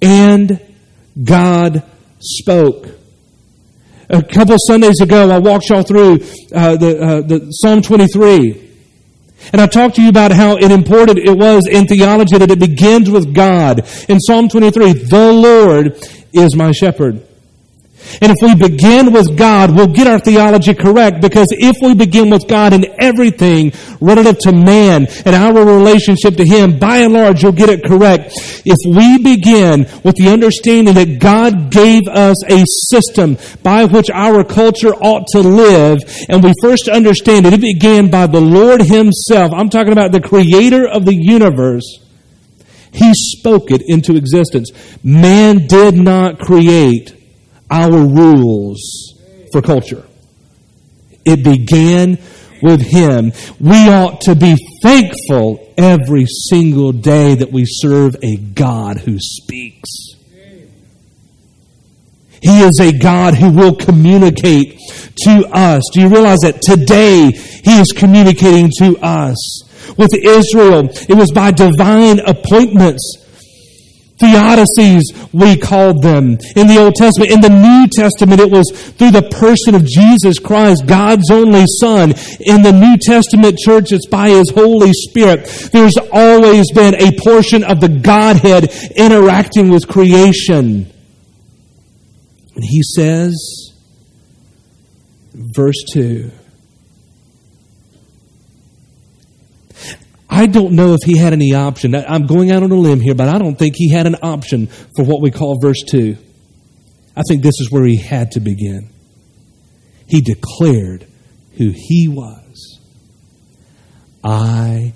and 0.00 0.60
God 1.22 1.82
spoke. 2.20 2.86
A 4.08 4.22
couple 4.22 4.56
Sundays 4.58 5.00
ago, 5.00 5.30
I 5.30 5.38
walked 5.38 5.68
y'all 5.68 5.82
through 5.82 6.14
uh, 6.54 6.76
the, 6.76 6.98
uh, 7.00 7.20
the 7.22 7.50
Psalm 7.50 7.82
23. 7.82 8.68
And 9.52 9.60
I 9.60 9.66
talked 9.66 9.96
to 9.96 10.02
you 10.02 10.08
about 10.08 10.32
how 10.32 10.56
important 10.56 11.18
it 11.18 11.36
was 11.36 11.66
in 11.66 11.86
theology 11.86 12.38
that 12.38 12.50
it 12.50 12.58
begins 12.58 13.10
with 13.10 13.34
God. 13.34 13.86
In 14.08 14.18
Psalm 14.18 14.48
23, 14.48 14.92
the 14.94 15.32
Lord 15.32 15.98
is 16.32 16.56
my 16.56 16.72
shepherd. 16.72 17.27
And 18.20 18.32
if 18.32 18.38
we 18.42 18.54
begin 18.54 19.12
with 19.12 19.36
God, 19.36 19.74
we'll 19.74 19.92
get 19.92 20.06
our 20.06 20.18
theology 20.18 20.74
correct 20.74 21.20
because 21.20 21.48
if 21.50 21.76
we 21.82 21.94
begin 21.94 22.30
with 22.30 22.48
God 22.48 22.72
in 22.72 22.86
everything 22.98 23.72
relative 24.00 24.38
to 24.40 24.52
man 24.52 25.06
and 25.24 25.34
our 25.34 25.64
relationship 25.64 26.36
to 26.36 26.44
Him, 26.44 26.78
by 26.78 26.98
and 26.98 27.12
large, 27.12 27.42
you'll 27.42 27.52
get 27.52 27.68
it 27.68 27.84
correct. 27.84 28.32
If 28.64 28.78
we 28.86 29.18
begin 29.22 29.86
with 30.02 30.16
the 30.16 30.30
understanding 30.30 30.94
that 30.94 31.18
God 31.20 31.70
gave 31.70 32.08
us 32.08 32.36
a 32.50 32.64
system 32.90 33.36
by 33.62 33.84
which 33.84 34.10
our 34.10 34.44
culture 34.44 34.94
ought 34.94 35.26
to 35.28 35.40
live, 35.40 36.00
and 36.28 36.42
we 36.42 36.52
first 36.62 36.88
understand 36.88 37.46
that 37.46 37.52
it 37.52 37.60
began 37.60 38.10
by 38.10 38.26
the 38.26 38.40
Lord 38.40 38.82
Himself. 38.82 39.52
I'm 39.52 39.68
talking 39.68 39.92
about 39.92 40.12
the 40.12 40.20
creator 40.20 40.86
of 40.88 41.04
the 41.04 41.14
universe. 41.14 41.84
He 42.92 43.12
spoke 43.14 43.70
it 43.70 43.82
into 43.86 44.16
existence. 44.16 44.70
Man 45.04 45.66
did 45.66 45.94
not 45.94 46.38
create 46.38 47.17
our 47.70 47.90
rules 47.90 49.14
for 49.52 49.62
culture. 49.62 50.04
It 51.24 51.42
began 51.44 52.18
with 52.62 52.80
Him. 52.80 53.32
We 53.60 53.88
ought 53.88 54.20
to 54.22 54.34
be 54.34 54.56
thankful 54.82 55.74
every 55.76 56.26
single 56.26 56.92
day 56.92 57.34
that 57.34 57.52
we 57.52 57.64
serve 57.66 58.16
a 58.22 58.36
God 58.36 58.98
who 58.98 59.18
speaks. 59.18 59.90
He 62.40 62.60
is 62.60 62.78
a 62.80 62.96
God 62.96 63.34
who 63.34 63.50
will 63.50 63.74
communicate 63.74 64.78
to 65.24 65.48
us. 65.52 65.82
Do 65.92 66.00
you 66.00 66.08
realize 66.08 66.38
that 66.42 66.62
today 66.62 67.32
He 67.32 67.80
is 67.80 67.92
communicating 67.92 68.70
to 68.78 68.96
us? 68.98 69.64
With 69.96 70.10
Israel, 70.14 70.88
it 71.08 71.16
was 71.16 71.32
by 71.32 71.50
divine 71.50 72.20
appointments 72.20 73.27
Theodicies, 74.18 75.02
we 75.32 75.56
called 75.56 76.02
them 76.02 76.38
in 76.56 76.66
the 76.66 76.78
Old 76.78 76.94
Testament. 76.94 77.30
In 77.30 77.40
the 77.40 77.48
New 77.48 77.86
Testament, 77.88 78.40
it 78.40 78.50
was 78.50 78.70
through 78.98 79.12
the 79.12 79.22
person 79.22 79.74
of 79.74 79.84
Jesus 79.84 80.38
Christ, 80.38 80.86
God's 80.86 81.30
only 81.30 81.64
Son. 81.80 82.10
In 82.40 82.62
the 82.62 82.72
New 82.72 82.96
Testament 83.00 83.58
church, 83.58 83.92
it's 83.92 84.06
by 84.06 84.30
His 84.30 84.50
Holy 84.50 84.92
Spirit. 84.92 85.46
There's 85.72 85.96
always 86.12 86.70
been 86.72 86.94
a 86.94 87.16
portion 87.18 87.62
of 87.62 87.80
the 87.80 87.88
Godhead 87.88 88.72
interacting 88.96 89.70
with 89.70 89.86
creation. 89.86 90.92
And 92.54 92.64
He 92.64 92.82
says, 92.82 93.72
verse 95.32 95.84
2, 95.92 96.30
I 100.38 100.46
don't 100.46 100.74
know 100.74 100.94
if 100.94 101.00
he 101.04 101.16
had 101.16 101.32
any 101.32 101.52
option. 101.52 101.96
I'm 101.96 102.28
going 102.28 102.52
out 102.52 102.62
on 102.62 102.70
a 102.70 102.76
limb 102.76 103.00
here, 103.00 103.16
but 103.16 103.28
I 103.28 103.38
don't 103.38 103.58
think 103.58 103.74
he 103.76 103.90
had 103.90 104.06
an 104.06 104.14
option 104.22 104.68
for 104.68 105.04
what 105.04 105.20
we 105.20 105.32
call 105.32 105.58
verse 105.60 105.82
2. 105.90 106.16
I 107.16 107.22
think 107.28 107.42
this 107.42 107.58
is 107.58 107.72
where 107.72 107.84
he 107.84 107.96
had 107.96 108.30
to 108.32 108.40
begin. 108.40 108.88
He 110.06 110.20
declared 110.20 111.08
who 111.56 111.72
he 111.74 112.06
was. 112.06 112.78
I 114.22 114.94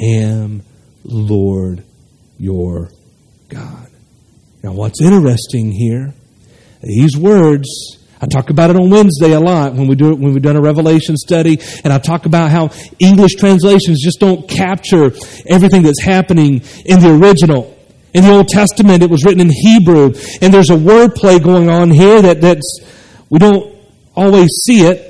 am 0.00 0.62
Lord 1.04 1.84
your 2.36 2.90
God. 3.48 3.88
Now, 4.64 4.72
what's 4.72 5.00
interesting 5.00 5.70
here, 5.70 6.12
these 6.82 7.16
words 7.16 7.68
I 8.22 8.26
talk 8.26 8.50
about 8.50 8.70
it 8.70 8.76
on 8.76 8.88
Wednesday 8.88 9.32
a 9.32 9.40
lot 9.40 9.74
when 9.74 9.88
we 9.88 9.96
do 9.96 10.12
it, 10.12 10.18
when 10.18 10.32
we've 10.32 10.42
done 10.42 10.54
a 10.54 10.60
Revelation 10.60 11.16
study, 11.16 11.58
and 11.82 11.92
I 11.92 11.98
talk 11.98 12.24
about 12.24 12.52
how 12.52 12.70
English 13.00 13.34
translations 13.34 14.00
just 14.00 14.20
don't 14.20 14.48
capture 14.48 15.06
everything 15.48 15.82
that's 15.82 16.00
happening 16.00 16.62
in 16.86 17.00
the 17.00 17.18
original. 17.20 17.76
In 18.14 18.22
the 18.22 18.30
Old 18.30 18.46
Testament, 18.46 19.02
it 19.02 19.10
was 19.10 19.24
written 19.24 19.40
in 19.40 19.50
Hebrew, 19.50 20.12
and 20.40 20.54
there's 20.54 20.70
a 20.70 20.76
wordplay 20.76 21.42
going 21.42 21.68
on 21.68 21.90
here 21.90 22.22
that, 22.22 22.40
that's, 22.40 22.80
we 23.28 23.40
don't 23.40 23.74
always 24.14 24.50
see 24.66 24.82
it. 24.82 25.08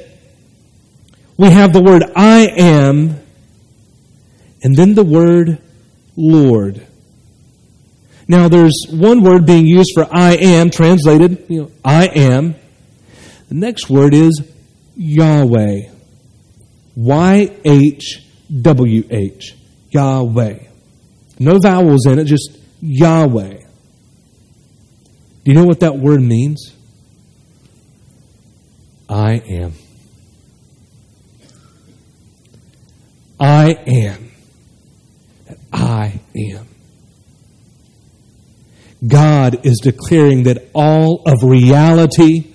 We 1.37 1.51
have 1.51 1.75
the 1.75 1.83
word 1.83 2.05
I 2.17 2.49
am, 2.57 3.21
and 4.63 4.75
then 4.75 4.95
the 4.95 5.05
word 5.05 5.61
Lord. 6.17 6.87
Now, 8.27 8.49
there's 8.49 8.87
one 8.91 9.23
word 9.23 9.45
being 9.45 9.67
used 9.67 9.91
for 9.95 10.07
I 10.11 10.37
am, 10.37 10.71
translated, 10.71 11.45
you 11.51 11.63
know, 11.63 11.71
I 11.85 12.07
am. 12.07 12.55
The 13.49 13.55
next 13.55 13.91
word 13.91 14.15
is 14.15 14.43
Yahweh. 14.97 15.91
Y 16.97 17.57
H 17.65 18.23
W 18.61 19.05
H. 19.11 19.55
Yahweh. 19.91 20.59
No 21.39 21.59
vowels 21.59 22.07
in 22.07 22.19
it, 22.19 22.25
just 22.25 22.59
Yahweh. 22.81 23.59
Do 25.45 25.51
you 25.51 25.55
know 25.55 25.65
what 25.65 25.81
that 25.81 25.99
word 25.99 26.21
means? 26.21 26.75
I 29.09 29.35
am. 29.35 29.73
I 33.41 33.73
am. 33.87 34.31
I 35.73 36.21
am. 36.37 36.69
God 39.07 39.67
is 39.67 39.81
declaring 39.83 40.45
that 40.45 40.69
all 40.75 41.23
of 41.27 41.43
reality 41.43 42.52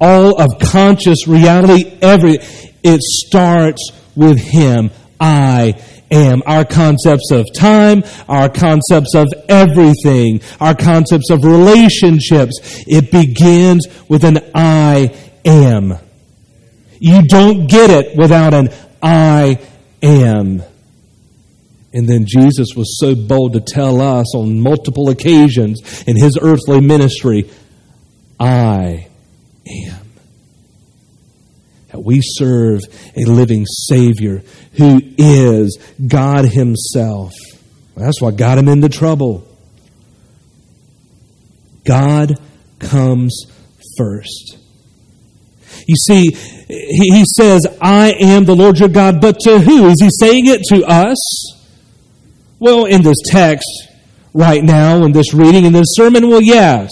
all 0.00 0.40
of 0.40 0.58
conscious 0.60 1.28
reality, 1.28 1.98
every, 2.00 2.38
it 2.82 3.00
starts 3.02 3.90
with 4.16 4.38
Him. 4.38 4.90
I 5.20 5.80
am. 6.10 6.42
Our 6.46 6.64
concepts 6.64 7.30
of 7.30 7.46
time, 7.54 8.02
our 8.28 8.48
concepts 8.48 9.14
of 9.14 9.28
everything, 9.48 10.40
our 10.60 10.74
concepts 10.74 11.30
of 11.30 11.44
relationships, 11.44 12.84
it 12.86 13.10
begins 13.10 13.86
with 14.08 14.24
an 14.24 14.38
I 14.54 15.14
am. 15.44 15.98
You 16.98 17.22
don't 17.22 17.66
get 17.66 17.90
it 17.90 18.16
without 18.16 18.54
an 18.54 18.70
I 19.02 19.60
am. 20.02 20.62
And 21.92 22.08
then 22.08 22.24
Jesus 22.26 22.68
was 22.76 22.98
so 23.00 23.14
bold 23.14 23.54
to 23.54 23.60
tell 23.60 24.00
us 24.00 24.34
on 24.34 24.60
multiple 24.60 25.08
occasions 25.08 26.04
in 26.06 26.16
his 26.16 26.38
earthly 26.40 26.80
ministry, 26.80 27.50
I. 28.38 29.09
That 32.00 32.06
we 32.06 32.20
serve 32.22 32.80
a 33.14 33.26
living 33.26 33.66
Savior 33.66 34.42
who 34.78 35.02
is 35.18 35.78
God 36.06 36.46
Himself. 36.46 37.34
That's 37.94 38.22
what 38.22 38.36
got 38.36 38.56
him 38.56 38.68
into 38.68 38.88
trouble. 38.88 39.46
God 41.84 42.40
comes 42.78 43.42
first. 43.98 44.56
You 45.86 45.96
see, 45.96 46.30
he 46.68 47.24
says, 47.36 47.66
I 47.82 48.12
am 48.18 48.46
the 48.46 48.56
Lord 48.56 48.78
your 48.78 48.88
God, 48.88 49.20
but 49.20 49.38
to 49.40 49.58
who? 49.58 49.88
Is 49.88 50.00
he 50.00 50.08
saying 50.18 50.46
it 50.46 50.62
to 50.68 50.82
us? 50.86 51.18
Well, 52.58 52.86
in 52.86 53.02
this 53.02 53.18
text 53.26 53.68
right 54.32 54.64
now, 54.64 55.04
in 55.04 55.12
this 55.12 55.34
reading, 55.34 55.66
in 55.66 55.74
this 55.74 55.88
sermon, 55.90 56.30
well, 56.30 56.42
yes. 56.42 56.88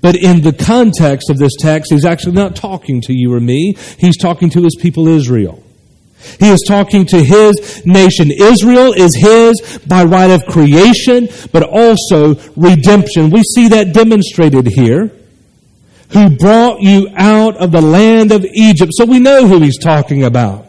But 0.00 0.16
in 0.16 0.42
the 0.42 0.52
context 0.52 1.28
of 1.28 1.38
this 1.38 1.52
text, 1.58 1.92
he's 1.92 2.04
actually 2.04 2.32
not 2.32 2.54
talking 2.54 3.00
to 3.02 3.12
you 3.12 3.32
or 3.34 3.40
me. 3.40 3.76
He's 3.98 4.16
talking 4.16 4.48
to 4.50 4.62
his 4.62 4.76
people 4.80 5.08
Israel. 5.08 5.62
He 6.40 6.50
is 6.50 6.62
talking 6.66 7.06
to 7.06 7.22
his 7.22 7.84
nation. 7.86 8.30
Israel 8.30 8.92
is 8.92 9.14
his 9.14 9.80
by 9.86 10.04
right 10.04 10.30
of 10.30 10.44
creation, 10.46 11.28
but 11.52 11.62
also 11.62 12.34
redemption. 12.56 13.30
We 13.30 13.42
see 13.42 13.68
that 13.68 13.92
demonstrated 13.92 14.66
here. 14.66 15.12
Who 16.12 16.36
brought 16.36 16.80
you 16.80 17.08
out 17.14 17.56
of 17.58 17.70
the 17.70 17.82
land 17.82 18.32
of 18.32 18.44
Egypt. 18.44 18.92
So 18.94 19.04
we 19.04 19.18
know 19.18 19.46
who 19.46 19.60
he's 19.60 19.78
talking 19.78 20.24
about. 20.24 20.66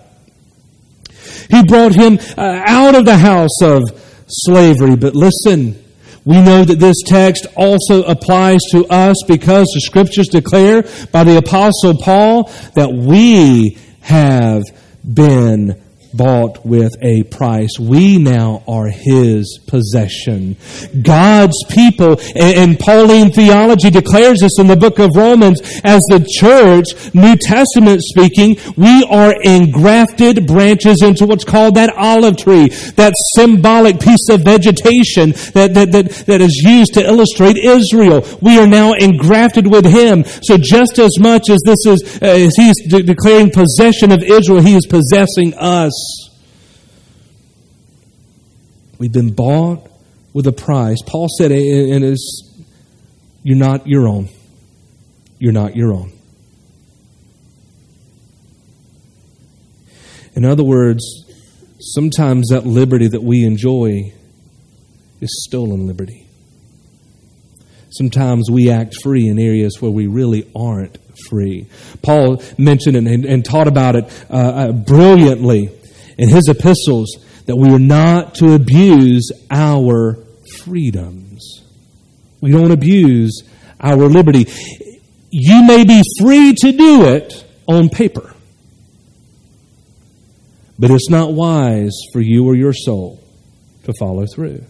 He 1.49 1.63
brought 1.63 1.95
him 1.95 2.19
uh, 2.37 2.61
out 2.65 2.95
of 2.95 3.05
the 3.05 3.17
house 3.17 3.61
of 3.61 3.83
slavery. 4.27 4.95
But 4.95 5.15
listen, 5.15 5.81
we 6.25 6.41
know 6.41 6.63
that 6.63 6.79
this 6.79 6.97
text 7.05 7.47
also 7.55 8.03
applies 8.03 8.59
to 8.71 8.85
us 8.87 9.17
because 9.27 9.67
the 9.73 9.81
scriptures 9.81 10.27
declare 10.27 10.83
by 11.11 11.23
the 11.23 11.37
apostle 11.37 11.97
Paul 11.97 12.43
that 12.75 12.91
we 12.91 13.77
have 14.01 14.63
been 15.03 15.81
bought 16.13 16.65
with 16.65 16.91
a 17.01 17.23
price. 17.23 17.79
We 17.79 18.17
now 18.17 18.63
are 18.67 18.87
His 18.87 19.59
possession. 19.67 20.57
God's 21.01 21.57
people, 21.69 22.17
and 22.35 22.79
Pauline 22.79 23.31
theology 23.31 23.89
declares 23.89 24.39
this 24.39 24.59
in 24.59 24.67
the 24.67 24.75
book 24.75 24.99
of 24.99 25.11
Romans, 25.15 25.61
as 25.83 26.01
the 26.09 26.25
church, 26.27 27.13
New 27.13 27.35
Testament 27.35 28.01
speaking, 28.01 28.57
we 28.75 29.03
are 29.09 29.33
engrafted 29.43 30.47
branches 30.47 31.01
into 31.01 31.25
what's 31.25 31.43
called 31.43 31.75
that 31.75 31.93
olive 31.95 32.37
tree, 32.37 32.69
that 32.95 33.13
symbolic 33.35 33.99
piece 33.99 34.29
of 34.29 34.41
vegetation 34.41 35.31
that, 35.53 35.73
that, 35.73 35.91
that, 35.91 36.09
that 36.25 36.41
is 36.41 36.55
used 36.63 36.93
to 36.93 37.05
illustrate 37.05 37.57
Israel. 37.57 38.25
We 38.41 38.59
are 38.59 38.67
now 38.67 38.93
engrafted 38.93 39.67
with 39.67 39.85
Him. 39.85 40.23
So 40.43 40.57
just 40.57 40.99
as 40.99 41.19
much 41.19 41.49
as 41.49 41.59
this 41.65 41.85
is, 41.85 42.19
uh, 42.21 42.25
as 42.25 42.55
He's 42.55 42.75
de- 42.87 43.03
declaring 43.03 43.51
possession 43.51 44.11
of 44.11 44.23
Israel, 44.23 44.61
He 44.61 44.75
is 44.75 44.85
possessing 44.85 45.53
us. 45.55 45.93
We've 48.97 49.11
been 49.11 49.33
bought 49.33 49.89
with 50.33 50.45
a 50.47 50.51
price. 50.51 50.97
Paul 51.05 51.27
said, 51.37 51.51
and 51.51 52.03
it's, 52.03 52.43
you're 53.43 53.57
not 53.57 53.87
your 53.87 54.07
own. 54.07 54.29
You're 55.39 55.53
not 55.53 55.75
your 55.75 55.93
own. 55.93 56.11
In 60.35 60.45
other 60.45 60.63
words, 60.63 61.03
sometimes 61.79 62.49
that 62.49 62.65
liberty 62.65 63.07
that 63.07 63.23
we 63.23 63.45
enjoy 63.45 64.13
is 65.21 65.43
stolen 65.47 65.87
liberty. 65.87 66.27
Sometimes 67.91 68.51
we 68.51 68.69
act 68.69 68.95
free 69.01 69.27
in 69.27 69.39
areas 69.39 69.81
where 69.81 69.91
we 69.91 70.07
really 70.07 70.49
aren't 70.55 70.97
free. 71.27 71.67
Paul 72.01 72.41
mentioned 72.57 72.95
and, 72.95 73.25
and 73.25 73.43
taught 73.43 73.67
about 73.67 73.95
it 73.95 74.05
uh, 74.29 74.33
uh, 74.33 74.71
brilliantly 74.71 75.69
in 76.19 76.27
his 76.27 76.49
epistles 76.49 77.15
that 77.45 77.55
we 77.55 77.69
are 77.69 77.79
not 77.79 78.35
to 78.35 78.53
abuse 78.53 79.31
our 79.49 80.17
freedoms. 80.59 81.63
We 82.41 82.51
don't 82.51 82.71
abuse 82.71 83.41
our 83.79 83.95
liberty. 83.95 84.45
You 85.31 85.63
may 85.63 85.85
be 85.85 86.01
free 86.19 86.53
to 86.55 86.71
do 86.73 87.05
it 87.05 87.45
on 87.67 87.87
paper, 87.87 88.33
but 90.77 90.91
it's 90.91 91.09
not 91.09 91.31
wise 91.31 91.97
for 92.11 92.19
you 92.19 92.45
or 92.45 92.53
your 92.53 92.73
soul 92.73 93.23
to 93.85 93.93
follow 93.97 94.25
through. 94.25 94.65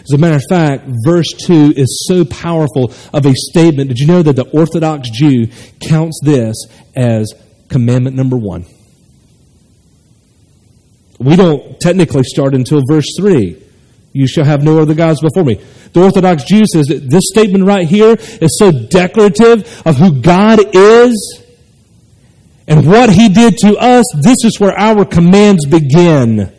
As 0.00 0.12
a 0.14 0.18
matter 0.18 0.36
of 0.36 0.44
fact, 0.48 0.84
verse 1.04 1.32
2 1.46 1.74
is 1.76 2.06
so 2.08 2.24
powerful 2.24 2.94
of 3.12 3.26
a 3.26 3.34
statement. 3.34 3.88
Did 3.88 3.98
you 3.98 4.06
know 4.06 4.22
that 4.22 4.36
the 4.36 4.48
Orthodox 4.50 5.10
Jew 5.10 5.48
counts 5.86 6.20
this 6.22 6.56
as 6.94 7.34
commandment 7.68 8.16
number 8.16 8.36
one? 8.36 8.66
We 11.18 11.36
don't 11.36 11.80
technically 11.80 12.22
start 12.24 12.54
until 12.54 12.82
verse 12.88 13.06
3. 13.18 13.64
You 14.12 14.26
shall 14.26 14.44
have 14.44 14.62
no 14.62 14.78
other 14.80 14.94
gods 14.94 15.20
before 15.20 15.44
me. 15.44 15.60
The 15.92 16.02
Orthodox 16.02 16.44
Jew 16.44 16.64
says 16.72 16.86
that 16.86 17.08
this 17.10 17.24
statement 17.28 17.64
right 17.64 17.86
here 17.86 18.16
is 18.18 18.58
so 18.58 18.70
declarative 18.70 19.82
of 19.86 19.96
who 19.96 20.20
God 20.20 20.60
is 20.72 21.42
and 22.66 22.86
what 22.86 23.10
He 23.10 23.28
did 23.28 23.56
to 23.58 23.76
us. 23.76 24.04
This 24.22 24.44
is 24.44 24.58
where 24.60 24.78
our 24.78 25.04
commands 25.04 25.66
begin. 25.66 26.52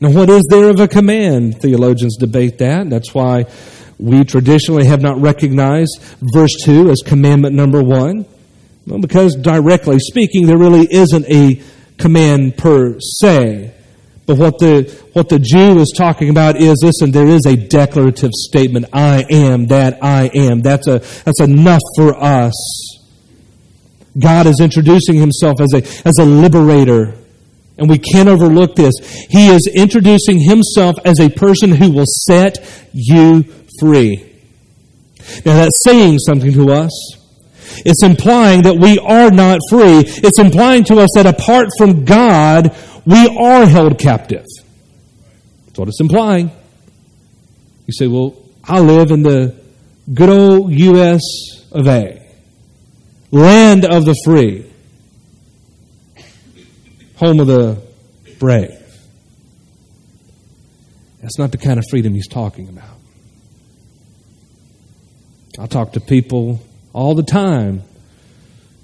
Now, 0.00 0.10
what 0.10 0.30
is 0.30 0.46
there 0.48 0.70
of 0.70 0.78
a 0.80 0.86
command? 0.86 1.60
Theologians 1.60 2.16
debate 2.16 2.58
that. 2.58 2.88
That's 2.88 3.12
why 3.12 3.46
we 3.98 4.24
traditionally 4.24 4.86
have 4.86 5.02
not 5.02 5.20
recognized 5.20 6.00
verse 6.20 6.54
2 6.64 6.90
as 6.90 7.02
commandment 7.04 7.54
number 7.54 7.82
1. 7.82 8.24
Well, 8.86 9.00
because 9.00 9.34
directly 9.34 9.98
speaking, 9.98 10.46
there 10.46 10.56
really 10.56 10.86
isn't 10.90 11.26
a 11.26 11.60
command 11.98 12.56
per 12.56 12.98
se. 13.00 13.74
But 14.26 14.36
what 14.36 14.58
the, 14.58 14.82
what 15.14 15.28
the 15.28 15.38
Jew 15.38 15.78
is 15.78 15.92
talking 15.96 16.28
about 16.28 16.56
is, 16.56 16.82
listen, 16.82 17.10
there 17.10 17.26
is 17.26 17.46
a 17.46 17.56
declarative 17.56 18.30
statement, 18.32 18.86
I 18.92 19.24
am 19.30 19.68
that 19.68 20.04
I 20.04 20.30
am. 20.34 20.60
That's 20.60 20.86
a, 20.86 20.98
that's 21.24 21.40
enough 21.40 21.80
for 21.96 22.14
us. 22.22 22.98
God 24.18 24.46
is 24.46 24.60
introducing 24.60 25.16
himself 25.16 25.60
as 25.60 25.72
a, 25.74 25.78
as 26.06 26.18
a 26.18 26.24
liberator. 26.24 27.14
And 27.78 27.88
we 27.88 27.98
can't 27.98 28.28
overlook 28.28 28.74
this. 28.74 28.94
He 29.30 29.48
is 29.48 29.66
introducing 29.72 30.40
himself 30.40 30.96
as 31.04 31.20
a 31.20 31.30
person 31.30 31.70
who 31.70 31.90
will 31.92 32.06
set 32.26 32.58
you 32.92 33.44
free. 33.80 34.24
Now 35.44 35.54
that's 35.54 35.82
saying 35.84 36.18
something 36.20 36.52
to 36.52 36.72
us. 36.72 36.92
It's 37.84 38.02
implying 38.02 38.62
that 38.62 38.76
we 38.76 38.98
are 38.98 39.30
not 39.30 39.60
free. 39.70 40.02
It's 40.06 40.38
implying 40.38 40.84
to 40.84 40.98
us 41.00 41.10
that 41.14 41.26
apart 41.26 41.68
from 41.76 42.04
God, 42.04 42.74
we 43.04 43.28
are 43.38 43.66
held 43.66 43.98
captive. 43.98 44.46
That's 45.66 45.78
what 45.78 45.88
it's 45.88 46.00
implying. 46.00 46.50
You 47.86 47.92
say, 47.92 48.06
well, 48.06 48.36
I 48.64 48.80
live 48.80 49.10
in 49.10 49.22
the 49.22 49.54
good 50.12 50.28
old 50.28 50.72
U.S. 50.72 51.22
of 51.72 51.86
A. 51.86 52.22
Land 53.30 53.84
of 53.84 54.04
the 54.04 54.14
free. 54.24 54.70
Home 57.16 57.40
of 57.40 57.46
the 57.46 57.82
brave. 58.38 58.78
That's 61.20 61.38
not 61.38 61.50
the 61.52 61.58
kind 61.58 61.78
of 61.78 61.84
freedom 61.90 62.14
he's 62.14 62.28
talking 62.28 62.68
about. 62.68 62.97
I 65.60 65.66
talk 65.66 65.94
to 65.94 66.00
people 66.00 66.60
all 66.92 67.16
the 67.16 67.24
time 67.24 67.82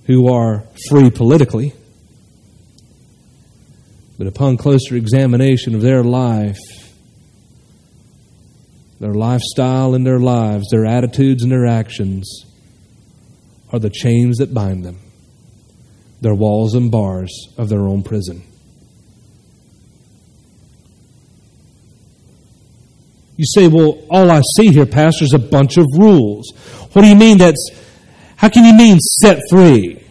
who 0.07 0.33
are 0.33 0.65
free 0.89 1.09
politically, 1.09 1.73
but 4.19 4.27
upon 4.27 4.57
closer 4.57 4.97
examination 4.97 5.77
of 5.77 5.83
their 5.83 6.03
life, 6.03 6.59
their 8.99 9.15
lifestyle 9.15 9.95
and 9.95 10.05
their 10.05 10.19
lives, 10.19 10.69
their 10.71 10.85
attitudes 10.85 11.45
and 11.45 11.53
their 11.53 11.67
actions 11.67 12.45
are 13.73 13.79
the 13.79 13.91
chains 13.91 14.39
that 14.39 14.53
bind 14.53 14.85
them. 14.85 14.99
Their 16.23 16.35
walls 16.35 16.75
and 16.75 16.91
bars 16.91 17.31
of 17.57 17.69
their 17.69 17.83
own 17.83 18.03
prison. 18.03 18.43
You 23.37 23.45
say, 23.47 23.69
well, 23.69 23.99
all 24.11 24.31
I 24.31 24.43
see 24.57 24.69
here, 24.69 24.87
Pastor, 24.87 25.25
is 25.25 25.35
a 25.35 25.39
bunch 25.39 25.77
of 25.77 25.87
rules. 25.97 26.53
What 26.93 27.03
do 27.03 27.09
you 27.09 27.17
mean 27.17 27.39
that's, 27.39 27.71
how 28.37 28.49
can 28.49 28.65
you 28.65 28.75
mean 28.75 28.99
set 29.01 29.41
free? 29.51 30.05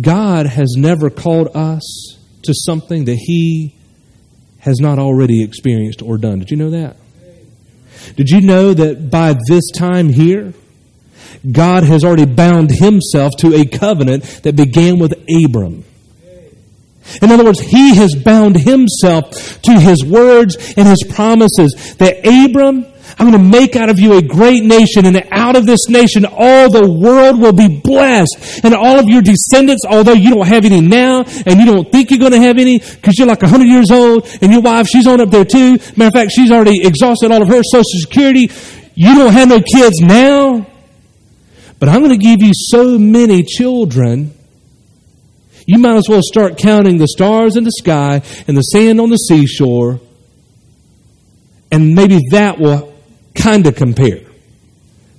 God 0.00 0.46
has 0.46 0.74
never 0.76 1.10
called 1.10 1.48
us 1.54 2.18
to 2.42 2.54
something 2.54 3.04
that 3.04 3.16
He 3.16 3.74
has 4.60 4.80
not 4.80 4.98
already 4.98 5.42
experienced 5.42 6.02
or 6.02 6.18
done. 6.18 6.38
Did 6.38 6.50
you 6.50 6.56
know 6.56 6.70
that? 6.70 6.96
Did 8.16 8.30
you 8.30 8.40
know 8.40 8.72
that 8.72 9.10
by 9.10 9.36
this 9.48 9.70
time 9.70 10.08
here, 10.08 10.54
God 11.50 11.82
has 11.84 12.04
already 12.04 12.24
bound 12.24 12.70
Himself 12.70 13.32
to 13.38 13.54
a 13.54 13.66
covenant 13.66 14.24
that 14.42 14.56
began 14.56 14.98
with 14.98 15.14
Abram? 15.28 15.84
In 17.22 17.30
other 17.30 17.44
words, 17.44 17.60
he 17.60 17.94
has 17.96 18.14
bound 18.14 18.56
himself 18.56 19.60
to 19.62 19.72
his 19.72 20.04
words 20.04 20.56
and 20.76 20.86
his 20.86 21.02
promises 21.08 21.94
that 21.98 22.18
Abram, 22.26 22.86
I'm 23.18 23.30
going 23.30 23.42
to 23.42 23.58
make 23.58 23.76
out 23.76 23.88
of 23.88 23.98
you 23.98 24.18
a 24.18 24.22
great 24.22 24.62
nation, 24.62 25.06
and 25.06 25.16
out 25.30 25.56
of 25.56 25.64
this 25.64 25.88
nation 25.88 26.26
all 26.26 26.70
the 26.70 26.86
world 26.86 27.40
will 27.40 27.52
be 27.52 27.80
blessed. 27.80 28.60
And 28.62 28.74
all 28.74 28.98
of 28.98 29.06
your 29.08 29.22
descendants, 29.22 29.84
although 29.88 30.12
you 30.12 30.34
don't 30.34 30.46
have 30.46 30.64
any 30.64 30.80
now, 30.80 31.24
and 31.46 31.58
you 31.58 31.64
don't 31.64 31.90
think 31.90 32.10
you're 32.10 32.18
going 32.18 32.32
to 32.32 32.40
have 32.40 32.58
any, 32.58 32.78
because 32.78 33.18
you're 33.18 33.28
like 33.28 33.42
100 33.42 33.64
years 33.64 33.90
old, 33.90 34.28
and 34.42 34.52
your 34.52 34.60
wife, 34.60 34.88
she's 34.88 35.06
on 35.06 35.20
up 35.20 35.30
there 35.30 35.44
too. 35.44 35.78
Matter 35.96 36.08
of 36.08 36.12
fact, 36.12 36.32
she's 36.32 36.50
already 36.50 36.86
exhausted 36.86 37.30
all 37.30 37.40
of 37.40 37.48
her 37.48 37.62
social 37.62 38.00
security. 38.00 38.50
You 38.94 39.14
don't 39.14 39.32
have 39.32 39.48
no 39.48 39.60
kids 39.60 40.00
now. 40.00 40.66
But 41.78 41.88
I'm 41.90 42.02
going 42.02 42.18
to 42.18 42.24
give 42.24 42.42
you 42.42 42.52
so 42.54 42.98
many 42.98 43.42
children 43.42 44.35
you 45.66 45.78
might 45.78 45.96
as 45.96 46.08
well 46.08 46.22
start 46.22 46.58
counting 46.58 46.96
the 46.96 47.08
stars 47.08 47.56
in 47.56 47.64
the 47.64 47.72
sky 47.72 48.22
and 48.46 48.56
the 48.56 48.62
sand 48.62 49.00
on 49.00 49.10
the 49.10 49.16
seashore, 49.16 50.00
and 51.70 51.94
maybe 51.94 52.20
that 52.30 52.58
will 52.58 52.94
kind 53.34 53.66
of 53.66 53.74
compare 53.74 54.20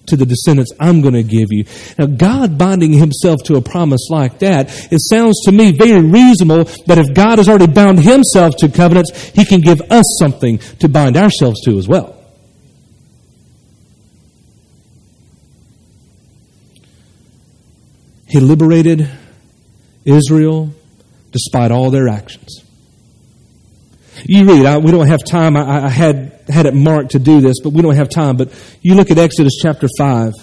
to 0.08 0.16
the 0.16 0.26
descendants 0.26 0.72
I'm 0.80 1.02
going 1.02 1.14
to 1.16 1.24
give 1.24 1.50
you. 1.52 1.66
Now, 2.00 2.06
God 2.06 2.58
binding 2.58 2.94
himself 2.94 3.44
to 3.46 3.56
a 3.58 3.62
promise 3.62 4.08
like 4.10 4.40
that, 4.40 4.70
it 4.92 5.00
sounds 5.02 5.42
to 5.46 5.52
me 5.52 5.78
very 5.78 6.02
reasonable 6.02 6.64
that 6.86 6.98
if 6.98 7.14
God 7.14 7.40
has 7.40 7.50
already 7.50 7.68
bound 7.68 8.00
himself 8.00 8.56
to 8.60 8.70
covenants, 8.70 9.12
he 9.36 9.44
can 9.44 9.60
give 9.60 9.82
us 9.92 10.06
something 10.20 10.60
to 10.80 10.88
bind 10.88 11.18
ourselves 11.18 11.62
to 11.66 11.78
as 11.78 11.90
well. 11.90 12.14
He 18.30 18.40
liberated 18.40 19.10
Israel 20.08 20.72
despite 21.32 21.72
all 21.72 21.92
their 21.92 22.08
actions. 22.08 22.64
You 24.26 24.46
read, 24.46 24.66
I, 24.66 24.78
we 24.78 24.92
don't 24.92 25.08
have 25.08 25.24
time. 25.24 25.56
I, 25.56 25.86
I, 25.86 25.90
had, 25.90 26.42
had 26.48 26.66
it 26.66 26.74
marked 26.74 27.12
to 27.12 27.20
do 27.20 27.42
this, 27.42 27.58
but 27.64 27.72
we 27.72 27.82
don't 27.82 27.96
have 27.96 28.10
time. 28.10 28.38
But 28.38 28.50
you 28.82 28.96
look 28.96 29.12
at 29.12 29.18
Exodus 29.20 29.54
chapter 29.62 29.88
5, 29.98 30.34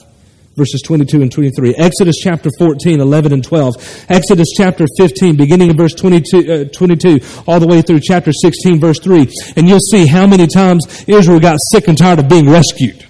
verses 0.56 0.80
22 0.82 1.22
and 1.22 1.32
23. 1.32 1.74
Exodus 1.74 2.16
chapter 2.18 2.50
14, 2.58 3.00
11 3.00 3.32
and 3.32 3.42
12. 3.42 4.06
Exodus 4.08 4.48
chapter 4.56 4.86
15, 4.96 5.36
beginning 5.36 5.70
in 5.70 5.76
verse 5.76 5.94
22, 5.94 6.52
uh, 6.52 6.64
22, 6.72 7.20
all 7.46 7.58
the 7.58 7.66
way 7.66 7.82
through 7.82 8.00
chapter 8.00 8.32
16, 8.32 8.78
verse 8.78 9.00
3. 9.00 9.26
And 9.56 9.68
you'll 9.68 9.80
see 9.80 10.06
how 10.06 10.26
many 10.26 10.46
times 10.46 11.04
Israel 11.08 11.40
got 11.40 11.58
sick 11.72 11.88
and 11.88 11.98
tired 11.98 12.20
of 12.20 12.28
being 12.28 12.48
rescued. 12.48 13.03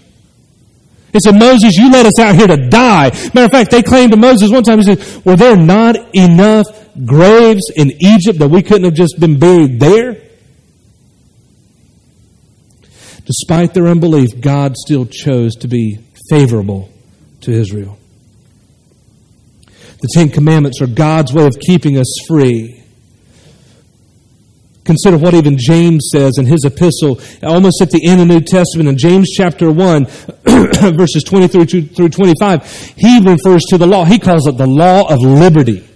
He 1.14 1.20
said, 1.20 1.37
Moses, 1.37 1.77
you 1.77 1.92
let 1.92 2.07
us 2.07 2.18
out 2.18 2.35
here 2.35 2.48
to 2.48 2.68
die. 2.68 3.11
Matter 3.33 3.44
of 3.44 3.50
fact, 3.53 3.70
they 3.70 3.85
claimed 3.85 4.11
to 4.11 4.18
Moses 4.18 4.50
one 4.50 4.64
time, 4.64 4.81
he 4.81 4.85
said, 4.85 5.24
were 5.24 5.37
there 5.37 5.57
not 5.57 5.96
enough 6.12 6.66
graves 7.07 7.70
in 7.77 7.92
Egypt 8.00 8.40
that 8.40 8.48
we 8.48 8.62
couldn't 8.62 8.83
have 8.83 8.94
just 8.94 9.20
been 9.20 9.38
buried 9.38 9.79
there? 9.79 10.20
Despite 13.24 13.74
their 13.74 13.87
unbelief, 13.87 14.40
God 14.40 14.77
still 14.77 15.07
chose 15.07 15.55
to 15.57 15.68
be 15.68 16.00
favorable 16.29 16.90
to 17.42 17.53
Israel. 17.53 17.96
The 20.00 20.09
Ten 20.12 20.31
Commandments 20.31 20.83
are 20.83 20.88
God's 20.88 21.33
way 21.33 21.46
of 21.46 21.59
keeping 21.61 21.96
us 21.96 22.12
free. 22.27 22.84
Consider 24.85 25.16
what 25.16 25.33
even 25.33 25.57
James 25.59 26.11
says 26.12 26.37
in 26.37 26.44
his 26.44 26.64
epistle, 26.64 27.18
almost 27.42 27.81
at 27.81 27.90
the 27.90 28.07
end 28.07 28.20
of 28.20 28.29
the 28.29 28.35
New 28.35 28.40
Testament, 28.40 28.88
in 28.88 28.99
James 28.99 29.31
chapter 29.31 29.70
1, 29.70 30.05
verses 30.94 31.25
23 31.25 31.64
through 31.87 32.09
25. 32.11 32.92
He 32.97 33.18
refers 33.20 33.62
to 33.70 33.79
the 33.79 33.87
law. 33.87 34.05
He 34.05 34.18
calls 34.18 34.47
it 34.47 34.59
the 34.59 34.66
law 34.66 35.11
of 35.11 35.20
liberty. 35.20 35.88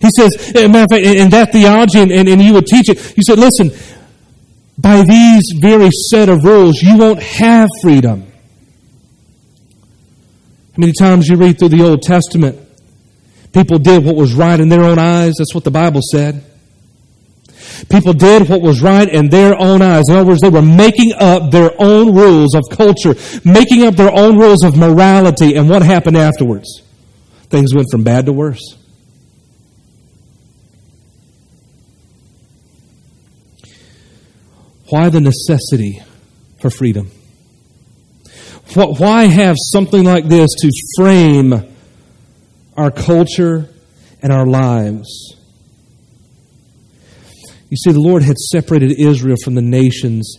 He 0.00 0.08
says, 0.16 0.52
eh, 0.54 0.68
matter 0.68 0.84
of 0.84 0.90
fact, 0.90 1.04
in 1.04 1.30
that 1.30 1.50
theology, 1.52 1.98
and, 1.98 2.12
and, 2.12 2.28
and 2.28 2.40
you 2.40 2.54
would 2.54 2.66
teach 2.66 2.88
it, 2.88 3.16
you 3.16 3.22
said, 3.24 3.38
listen, 3.38 3.70
by 4.78 5.02
these 5.02 5.42
very 5.60 5.90
set 6.10 6.28
of 6.28 6.44
rules, 6.44 6.80
you 6.80 6.96
won't 6.96 7.22
have 7.22 7.68
freedom. 7.82 8.22
How 10.72 10.80
many 10.80 10.92
times 10.92 11.28
you 11.28 11.36
read 11.36 11.58
through 11.58 11.68
the 11.68 11.82
Old 11.82 12.02
Testament, 12.02 12.58
people 13.52 13.78
did 13.78 14.04
what 14.04 14.14
was 14.14 14.32
right 14.32 14.58
in 14.58 14.68
their 14.68 14.82
own 14.82 14.98
eyes? 14.98 15.34
That's 15.38 15.54
what 15.54 15.64
the 15.64 15.70
Bible 15.70 16.00
said. 16.12 16.51
People 17.88 18.12
did 18.12 18.48
what 18.48 18.62
was 18.62 18.82
right 18.82 19.08
in 19.08 19.28
their 19.28 19.58
own 19.58 19.82
eyes. 19.82 20.04
In 20.08 20.16
other 20.16 20.26
words, 20.26 20.40
they 20.40 20.48
were 20.48 20.62
making 20.62 21.12
up 21.18 21.50
their 21.50 21.70
own 21.78 22.14
rules 22.14 22.54
of 22.54 22.64
culture, 22.70 23.14
making 23.44 23.84
up 23.84 23.94
their 23.94 24.12
own 24.12 24.38
rules 24.38 24.64
of 24.64 24.76
morality. 24.76 25.56
And 25.56 25.68
what 25.68 25.82
happened 25.82 26.16
afterwards? 26.16 26.82
Things 27.50 27.74
went 27.74 27.88
from 27.90 28.02
bad 28.02 28.26
to 28.26 28.32
worse. 28.32 28.76
Why 34.88 35.08
the 35.08 35.20
necessity 35.20 36.02
for 36.60 36.70
freedom? 36.70 37.10
Why 38.74 39.24
have 39.24 39.56
something 39.58 40.04
like 40.04 40.26
this 40.26 40.50
to 40.60 40.70
frame 40.96 41.72
our 42.76 42.90
culture 42.90 43.68
and 44.22 44.32
our 44.32 44.46
lives. 44.46 45.36
You 47.72 47.78
see, 47.78 47.92
the 47.92 48.00
Lord 48.00 48.22
had 48.22 48.36
separated 48.36 49.00
Israel 49.00 49.36
from 49.42 49.54
the 49.54 49.62
nations. 49.62 50.36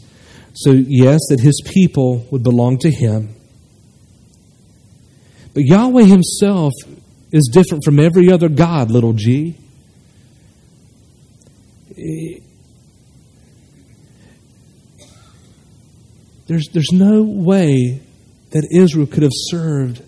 So, 0.54 0.69
yes, 0.72 1.19
that 1.30 1.39
his 1.39 1.60
people 1.65 2.28
would 2.30 2.43
belong 2.43 2.78
to 2.82 2.91
him. 2.91 3.34
But 5.56 5.63
Yahweh 5.63 6.04
himself 6.04 6.74
is 7.32 7.50
different 7.52 7.86
from 7.86 8.00
every 8.00 8.32
other 8.32 8.50
God, 8.50 8.91
little 8.91 9.13
g. 9.13 9.56
There's, 16.46 16.67
there's 16.72 16.91
no 16.91 17.24
way 17.24 18.00
that 18.52 18.67
Israel 18.72 19.08
could 19.08 19.24
have 19.24 19.32
served 19.34 20.04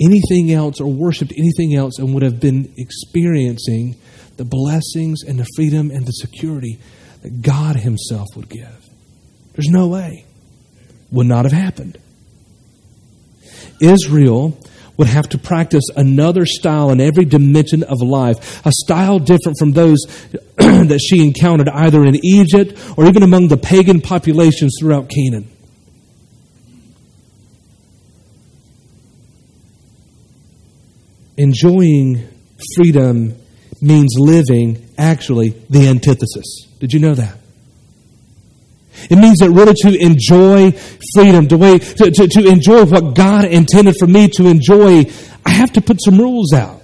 anything 0.00 0.52
else 0.52 0.80
or 0.80 0.86
worshiped 0.86 1.32
anything 1.36 1.74
else 1.74 1.98
and 1.98 2.14
would 2.14 2.22
have 2.22 2.38
been 2.38 2.72
experiencing 2.76 3.96
the 4.38 4.44
blessings 4.44 5.24
and 5.26 5.38
the 5.38 5.46
freedom 5.56 5.90
and 5.90 6.06
the 6.06 6.12
security 6.12 6.78
that 7.22 7.42
God 7.42 7.76
Himself 7.76 8.28
would 8.36 8.48
give. 8.48 8.88
There's 9.52 9.68
no 9.68 9.88
way. 9.88 10.24
Would 11.10 11.26
not 11.26 11.44
have 11.44 11.52
happened. 11.52 11.98
Israel 13.80 14.56
would 14.96 15.08
have 15.08 15.28
to 15.30 15.38
practice 15.38 15.84
another 15.96 16.46
style 16.46 16.90
in 16.90 17.00
every 17.00 17.24
dimension 17.24 17.82
of 17.82 18.00
life, 18.00 18.64
a 18.64 18.72
style 18.72 19.18
different 19.18 19.58
from 19.58 19.72
those 19.72 19.98
that 20.56 21.00
she 21.00 21.24
encountered 21.24 21.68
either 21.68 22.04
in 22.04 22.16
Egypt 22.24 22.78
or 22.96 23.06
even 23.06 23.22
among 23.22 23.48
the 23.48 23.56
pagan 23.56 24.00
populations 24.00 24.76
throughout 24.78 25.08
Canaan. 25.08 25.48
Enjoying 31.36 32.28
freedom 32.74 33.36
means 33.80 34.14
living 34.18 34.88
actually 34.98 35.50
the 35.70 35.88
antithesis. 35.88 36.66
Did 36.78 36.92
you 36.92 37.00
know 37.00 37.14
that? 37.14 37.36
It 39.10 39.16
means 39.16 39.38
that 39.38 39.50
really 39.50 39.74
to 39.74 39.96
enjoy 40.00 40.72
freedom, 41.14 41.46
to, 41.48 41.56
way, 41.56 41.78
to, 41.78 42.10
to, 42.10 42.26
to 42.26 42.48
enjoy 42.48 42.84
what 42.84 43.14
God 43.14 43.44
intended 43.44 43.96
for 43.96 44.06
me 44.06 44.28
to 44.30 44.46
enjoy, 44.46 45.04
I 45.46 45.50
have 45.50 45.72
to 45.74 45.80
put 45.80 46.02
some 46.02 46.18
rules 46.18 46.52
out. 46.52 46.82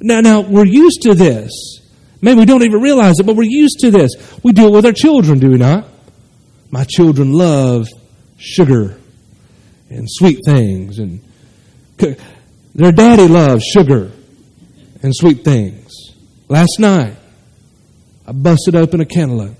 Now, 0.00 0.20
now, 0.20 0.40
we're 0.40 0.66
used 0.66 1.02
to 1.02 1.14
this. 1.14 1.80
Maybe 2.20 2.40
we 2.40 2.46
don't 2.46 2.62
even 2.62 2.80
realize 2.80 3.18
it, 3.18 3.26
but 3.26 3.36
we're 3.36 3.44
used 3.44 3.80
to 3.80 3.90
this. 3.90 4.10
We 4.42 4.52
do 4.52 4.68
it 4.68 4.72
with 4.72 4.86
our 4.86 4.92
children, 4.92 5.38
do 5.38 5.50
we 5.50 5.58
not? 5.58 5.88
My 6.70 6.84
children 6.84 7.32
love 7.32 7.88
sugar 8.38 8.98
and 9.90 10.06
sweet 10.08 10.40
things, 10.44 10.98
and 10.98 11.20
their 12.74 12.92
daddy 12.92 13.28
loves 13.28 13.64
sugar 13.64 14.12
and 15.02 15.14
sweet 15.14 15.44
things. 15.44 15.85
Last 16.48 16.78
night, 16.78 17.16
I 18.26 18.32
busted 18.32 18.74
open 18.76 19.00
a 19.00 19.06
cantaloupe 19.06 19.56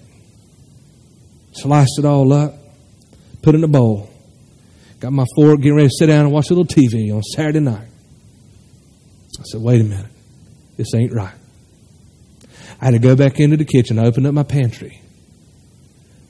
sliced 1.57 1.99
it 1.99 2.05
all 2.05 2.33
up, 2.33 2.55
put 3.43 3.55
it 3.55 3.59
in 3.59 3.65
a 3.65 3.69
bowl. 3.69 4.11
Got 5.01 5.13
my 5.13 5.27
fork, 5.37 5.61
getting 5.61 5.77
ready 5.77 5.89
to 5.89 5.95
sit 5.99 6.07
down 6.07 6.25
and 6.25 6.33
watch 6.33 6.51
a 6.51 6.55
little 6.55 6.65
TV 6.65 7.15
on 7.15 7.23
Saturday 7.23 7.61
night. 7.61 7.89
I 9.39 9.43
said, 9.45 9.61
wait 9.61 9.81
a 9.81 9.85
minute. 9.85 10.11
This 10.77 10.95
ain't 10.95 11.13
right. 11.13 11.35
I 12.81 12.87
had 12.87 12.91
to 12.93 12.99
go 12.99 13.17
back 13.17 13.41
into 13.41 13.57
the 13.57 13.65
kitchen, 13.65 13.99
open 13.99 14.27
up 14.27 14.35
my 14.35 14.43
pantry, 14.43 15.01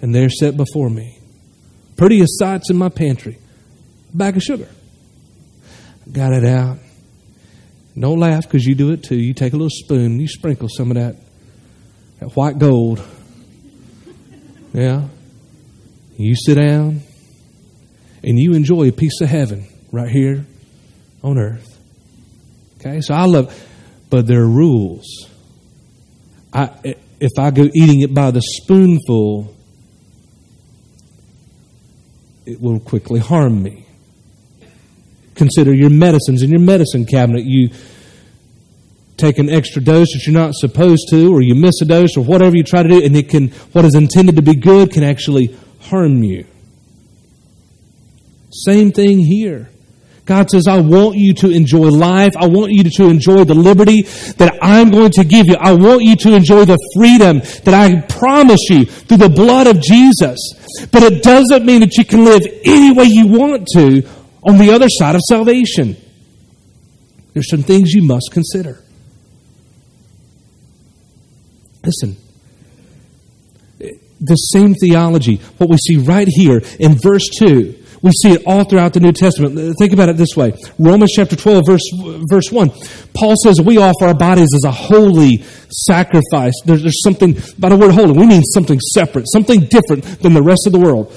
and 0.01 0.15
there 0.15 0.29
sat 0.29 0.57
before 0.57 0.89
me, 0.89 1.19
prettiest 1.97 2.39
sights 2.39 2.71
in 2.71 2.77
my 2.77 2.89
pantry, 2.89 3.39
a 4.13 4.17
bag 4.17 4.37
of 4.37 4.43
sugar. 4.43 4.69
I 6.07 6.11
Got 6.11 6.33
it 6.33 6.45
out. 6.45 6.79
Don't 7.99 8.21
laugh 8.21 8.43
because 8.43 8.65
you 8.65 8.75
do 8.75 8.93
it 8.93 9.03
too. 9.03 9.17
You 9.17 9.33
take 9.33 9.55
a 9.55 9.57
little 9.57 9.71
spoon, 9.71 10.21
you 10.21 10.29
sprinkle 10.29 10.69
some 10.69 10.91
of 10.91 10.97
that, 10.97 11.17
that 12.21 12.37
white 12.37 12.59
gold. 12.59 13.03
Yeah. 14.73 15.09
You 16.19 16.35
sit 16.37 16.57
down 16.57 17.01
and 18.23 18.39
you 18.39 18.53
enjoy 18.53 18.89
a 18.89 18.93
piece 18.93 19.21
of 19.23 19.29
heaven 19.29 19.67
right 19.93 20.11
here 20.11 20.45
on 21.23 21.39
earth. 21.39 21.79
Okay, 22.79 23.01
so 23.01 23.15
I 23.15 23.25
love, 23.25 23.67
but 24.11 24.27
there 24.27 24.43
are 24.43 24.49
rules. 24.49 25.07
I, 26.53 26.97
if 27.19 27.33
I 27.39 27.51
go 27.51 27.69
eating 27.75 28.01
it 28.01 28.15
by 28.15 28.31
the 28.31 28.43
spoonful, 28.43 29.55
it 32.45 32.61
will 32.61 32.79
quickly 32.79 33.21
harm 33.21 33.63
me. 33.63 33.86
Consider 35.37 35.73
your 35.73 35.91
medicines 35.91 36.43
in 36.43 36.51
your 36.51 36.61
medicine 36.61 37.07
cabinet. 37.07 37.45
You 37.45 37.71
take 39.17 39.39
an 39.39 39.49
extra 39.49 39.83
dose 39.83 40.13
that 40.13 40.27
you're 40.27 40.39
not 40.39 40.55
supposed 40.55 41.09
to, 41.11 41.33
or 41.33 41.41
you 41.43 41.55
miss 41.55 41.81
a 41.81 41.85
dose, 41.85 42.17
or 42.17 42.25
whatever 42.25 42.57
you 42.57 42.65
try 42.65 42.83
to 42.83 42.89
do, 42.89 43.05
and 43.05 43.17
it 43.17 43.29
can, 43.29 43.49
what 43.73 43.85
is 43.85 43.95
intended 43.95 44.37
to 44.37 44.43
be 44.43 44.55
good 44.55 44.91
can 44.91 45.05
actually 45.05 45.57
harm 45.81 46.23
you. 46.23 46.47
Same 48.51 48.93
thing 48.93 49.19
here. 49.19 49.71
God 50.27 50.51
says, 50.51 50.67
I 50.67 50.81
want 50.81 51.17
you 51.17 51.35
to 51.35 51.51
enjoy 51.51 51.89
life. 51.89 52.37
I 52.37 52.49
want 52.49 52.73
you 52.73 52.83
to 52.83 53.05
enjoy 53.09 53.45
the 53.45 53.55
liberty 53.55 54.03
that 54.39 54.59
I'm 54.61 54.91
going 54.91 55.13
to 55.13 55.25
give 55.25 55.47
you. 55.47 55.55
I 55.55 55.73
want 55.75 56.03
you 56.03 56.17
to 56.17 56.35
enjoy 56.35 56.65
the 56.65 56.79
freedom 56.97 57.39
that 57.63 57.75
I 57.75 58.01
promise 58.01 58.69
you 58.69 58.87
through 58.87 59.19
the 59.19 59.29
blood 59.29 59.69
of 59.69 59.81
Jesus. 59.81 60.39
But 60.91 61.05
it 61.05 61.23
doesn't 61.23 61.65
mean 61.65 61.81
that 61.81 61.97
you 61.97 62.05
can 62.05 62.25
live 62.25 62.43
any 62.65 62.93
way 62.93 63.05
you 63.05 63.29
want 63.29 63.69
to 63.75 64.03
on 64.47 64.59
the 64.59 64.71
other 64.71 64.89
side 64.89 65.15
of 65.15 65.21
salvation. 65.29 65.97
There's 67.35 67.51
some 67.51 67.63
things 67.63 67.93
you 67.93 68.03
must 68.03 68.31
consider. 68.33 68.81
Listen, 71.85 72.17
the 74.21 74.35
same 74.35 74.75
theology, 74.75 75.37
what 75.59 75.69
we 75.69 75.77
see 75.77 75.99
right 75.99 76.27
here 76.29 76.63
in 76.79 76.97
verse 76.99 77.29
2. 77.39 77.83
We 78.03 78.11
see 78.23 78.33
it 78.33 78.43
all 78.47 78.65
throughout 78.65 78.93
the 78.93 79.01
New 79.01 79.13
Testament. 79.13 79.75
Think 79.79 79.93
about 79.93 80.09
it 80.09 80.17
this 80.17 80.37
way. 80.37 80.53
Romans 80.79 81.13
chapter 81.15 81.35
12, 81.35 81.65
verse, 81.67 81.83
verse 82.31 82.53
1. 82.53 82.71
Paul 83.15 83.35
says 83.43 83.61
we 83.61 83.79
offer 83.79 84.07
our 84.07 84.15
bodies 84.15 84.49
as 84.55 84.65
a 84.65 84.71
holy 84.71 85.45
sacrifice. 85.71 86.53
There's, 86.65 86.83
there's 86.83 87.03
something, 87.03 87.35
by 87.59 87.71
the 87.71 87.77
word 87.77 87.93
holy, 87.93 88.13
we 88.13 88.27
mean 88.27 88.43
something 88.43 88.79
separate, 88.81 89.27
something 89.33 89.61
different 89.61 90.05
than 90.21 90.35
the 90.35 90.43
rest 90.43 90.67
of 90.67 90.73
the 90.73 90.79
world. 90.79 91.13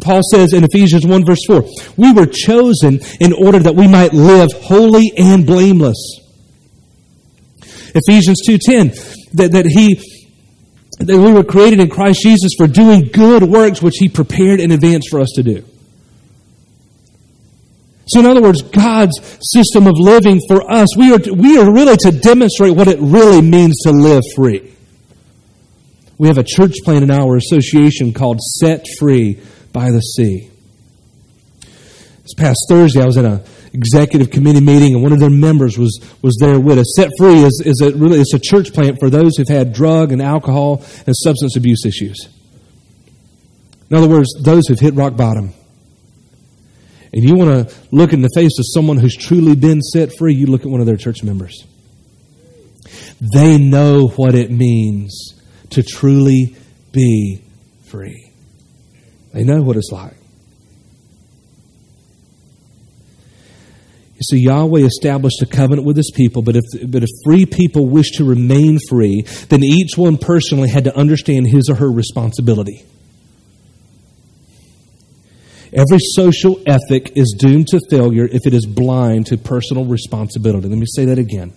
Paul 0.00 0.20
says 0.30 0.52
in 0.52 0.64
Ephesians 0.64 1.06
1 1.06 1.24
verse 1.24 1.44
4, 1.46 1.64
we 1.96 2.12
were 2.12 2.26
chosen 2.26 3.00
in 3.20 3.32
order 3.32 3.58
that 3.58 3.74
we 3.74 3.88
might 3.88 4.12
live 4.12 4.50
holy 4.52 5.12
and 5.16 5.46
blameless. 5.46 6.20
Ephesians 7.94 8.42
2.10, 8.46 9.32
that, 9.32 9.52
that 9.52 9.66
he 9.66 10.00
that 11.00 11.16
we 11.16 11.32
were 11.32 11.44
created 11.44 11.78
in 11.80 11.88
Christ 11.88 12.22
Jesus 12.22 12.52
for 12.56 12.66
doing 12.66 13.08
good 13.12 13.44
works 13.44 13.80
which 13.80 13.96
he 13.98 14.08
prepared 14.08 14.60
in 14.60 14.72
advance 14.72 15.06
for 15.08 15.20
us 15.20 15.30
to 15.36 15.42
do. 15.42 15.64
So 18.08 18.20
in 18.20 18.26
other 18.26 18.42
words, 18.42 18.62
God's 18.62 19.20
system 19.42 19.86
of 19.86 19.94
living 19.96 20.40
for 20.48 20.68
us, 20.70 20.96
we 20.96 21.12
are, 21.12 21.18
we 21.32 21.58
are 21.58 21.70
really 21.70 21.96
to 21.98 22.10
demonstrate 22.10 22.74
what 22.74 22.88
it 22.88 22.98
really 23.00 23.42
means 23.42 23.78
to 23.84 23.92
live 23.92 24.22
free. 24.34 24.74
We 26.18 26.26
have 26.26 26.38
a 26.38 26.44
church 26.44 26.74
plan 26.84 27.04
in 27.04 27.12
our 27.12 27.36
association 27.36 28.12
called 28.12 28.40
Set 28.40 28.84
Free 28.98 29.40
by 29.72 29.92
the 29.92 30.00
Sea. 30.00 30.50
This 32.22 32.34
past 32.36 32.58
Thursday, 32.68 33.00
I 33.00 33.06
was 33.06 33.16
in 33.16 33.24
a 33.24 33.44
executive 33.72 34.30
committee 34.30 34.60
meeting, 34.60 34.94
and 34.94 35.02
one 35.02 35.12
of 35.12 35.20
their 35.20 35.30
members 35.30 35.78
was, 35.78 36.00
was 36.20 36.36
there 36.40 36.58
with 36.58 36.78
us. 36.78 36.92
Set 36.96 37.10
Free 37.18 37.44
is, 37.44 37.62
is 37.64 37.80
a, 37.80 37.96
really 37.96 38.18
it's 38.18 38.34
a 38.34 38.40
church 38.40 38.72
plant 38.72 38.98
for 38.98 39.10
those 39.10 39.36
who've 39.36 39.48
had 39.48 39.72
drug 39.72 40.10
and 40.10 40.20
alcohol 40.20 40.84
and 41.06 41.14
substance 41.16 41.56
abuse 41.56 41.84
issues. 41.86 42.28
In 43.88 43.96
other 43.96 44.08
words, 44.08 44.28
those 44.42 44.66
who've 44.66 44.78
hit 44.78 44.94
rock 44.94 45.16
bottom. 45.16 45.54
And 47.12 47.22
you 47.24 47.36
want 47.36 47.68
to 47.68 47.74
look 47.92 48.12
in 48.12 48.22
the 48.22 48.30
face 48.34 48.58
of 48.58 48.64
someone 48.74 48.98
who's 48.98 49.16
truly 49.16 49.54
been 49.54 49.80
set 49.80 50.10
free, 50.18 50.34
you 50.34 50.46
look 50.46 50.62
at 50.62 50.68
one 50.68 50.80
of 50.80 50.86
their 50.86 50.96
church 50.96 51.22
members. 51.22 51.64
They 53.20 53.56
know 53.56 54.08
what 54.08 54.34
it 54.34 54.50
means 54.50 55.37
to 55.70 55.82
truly 55.82 56.56
be 56.92 57.42
free. 57.86 58.32
They 59.32 59.44
know 59.44 59.62
what 59.62 59.76
it's 59.76 59.90
like. 59.92 60.14
So 64.20 64.34
Yahweh 64.34 64.80
established 64.80 65.42
a 65.42 65.46
covenant 65.46 65.86
with 65.86 65.96
his 65.96 66.10
people, 66.14 66.42
but 66.42 66.56
if, 66.56 66.64
but 66.90 67.04
if 67.04 67.08
free 67.24 67.46
people 67.46 67.86
wish 67.86 68.12
to 68.12 68.24
remain 68.24 68.78
free, 68.88 69.22
then 69.48 69.62
each 69.62 69.96
one 69.96 70.18
personally 70.18 70.68
had 70.68 70.84
to 70.84 70.96
understand 70.96 71.46
his 71.46 71.68
or 71.68 71.76
her 71.76 71.90
responsibility. 71.90 72.84
Every 75.72 75.98
social 76.00 76.60
ethic 76.66 77.12
is 77.16 77.36
doomed 77.38 77.68
to 77.68 77.80
failure 77.90 78.24
if 78.24 78.46
it 78.46 78.54
is 78.54 78.66
blind 78.66 79.26
to 79.26 79.36
personal 79.36 79.84
responsibility. 79.84 80.68
Let 80.68 80.78
me 80.78 80.86
say 80.88 81.04
that 81.06 81.18
again. 81.18 81.52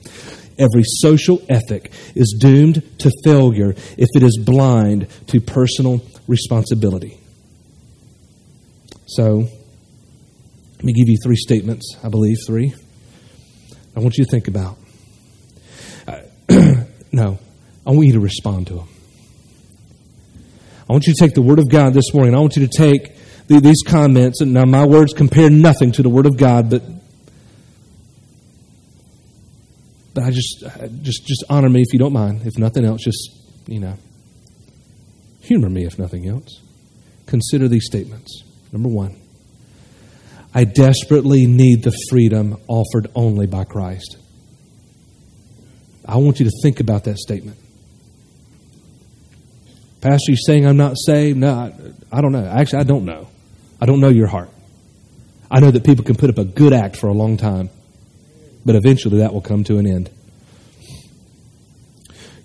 Every 0.58 0.84
social 0.84 1.42
ethic 1.50 1.92
is 2.16 2.38
doomed 2.40 3.00
to 3.00 3.12
failure 3.24 3.72
if 3.98 4.08
it 4.16 4.24
is 4.24 4.38
blind 4.38 5.08
to 5.28 5.42
personal 5.42 6.02
responsibility. 6.28 7.18
So, 9.08 9.48
let 10.76 10.86
me 10.86 10.94
give 10.94 11.10
you 11.10 11.18
three 11.24 11.36
statements, 11.36 11.98
I 12.04 12.10
believe, 12.10 12.38
three. 12.48 12.74
I 13.96 14.00
want 14.00 14.18
you 14.18 14.24
to 14.24 14.32
think 14.32 14.48
about. 14.48 14.78
Uh, 16.08 16.22
no, 17.12 17.38
I 17.86 17.92
want 17.92 18.08
you 18.08 18.14
to 18.14 18.20
respond 18.20 18.68
to 18.68 18.76
them. 18.76 18.88
I 20.90 20.94
want 20.94 21.08
you 21.08 21.14
to 21.14 21.20
take 21.20 21.34
the 21.34 21.42
Word 21.42 21.60
of 21.60 21.70
God 21.70 21.94
this 21.94 22.14
morning. 22.14 22.36
I 22.36 22.40
want 22.40 22.56
you 22.56 22.68
to 22.68 22.78
take 22.78 23.16
the, 23.48 23.60
these 23.60 23.84
comments, 23.86 24.42
and 24.42 24.54
now 24.54 24.66
my 24.66 24.86
words 24.86 25.14
compare 25.14 25.50
nothing 25.50 25.92
to 25.94 26.04
the 26.04 26.10
Word 26.10 26.26
of 26.26 26.38
God, 26.38 26.70
but 26.70 26.82
but 30.14 30.24
I 30.24 30.32
just 30.32 30.64
just 31.02 31.26
just 31.26 31.44
honor 31.50 31.70
me 31.70 31.82
if 31.82 31.94
you 31.94 32.00
don't 32.00 32.14
mind. 32.14 32.46
If 32.46 32.58
nothing 32.58 32.86
else, 32.86 33.04
just 33.04 33.32
you 33.68 33.80
know, 33.80 33.98
humor 35.42 35.70
me 35.70 35.86
if 35.86 35.98
nothing 35.98 36.28
else. 36.28 36.62
Consider 37.26 37.68
these 37.68 37.86
statements. 37.86 38.44
Number 38.72 38.90
one, 38.90 39.16
I 40.54 40.66
desperately 40.66 41.46
need 41.46 41.84
the 41.84 41.98
freedom 42.10 42.58
offered 42.68 43.08
only 43.16 43.48
by 43.48 43.64
Christ. 43.64 44.18
I 46.06 46.18
want 46.18 46.40
you 46.40 46.46
to 46.46 46.52
think 46.62 46.80
about 46.80 47.06
that 47.06 47.18
statement. 47.18 47.58
Pastor, 50.02 50.32
you 50.32 50.38
saying 50.38 50.66
I'm 50.66 50.78
not 50.78 50.96
saved? 50.98 51.38
No, 51.38 51.54
I, 51.54 51.74
I, 52.12 52.22
don't 52.22 52.32
know. 52.32 52.46
Actually, 52.46 52.80
I 52.80 52.84
don't 52.84 53.06
know. 53.06 53.28
I 53.80 53.86
don't 53.86 54.00
know 54.00 54.10
your 54.10 54.28
heart. 54.28 54.50
I 55.50 55.60
know 55.60 55.70
that 55.70 55.86
people 55.86 56.04
can 56.04 56.16
put 56.16 56.30
up 56.30 56.40
a 56.40 56.46
good 56.46 56.74
act 56.74 56.96
for 56.98 57.08
a 57.08 57.14
long 57.14 57.38
time, 57.38 57.70
but 58.66 58.76
eventually 58.76 59.20
that 59.20 59.34
will 59.34 59.42
come 59.42 59.64
to 59.66 59.78
an 59.78 59.88
end. 59.88 60.10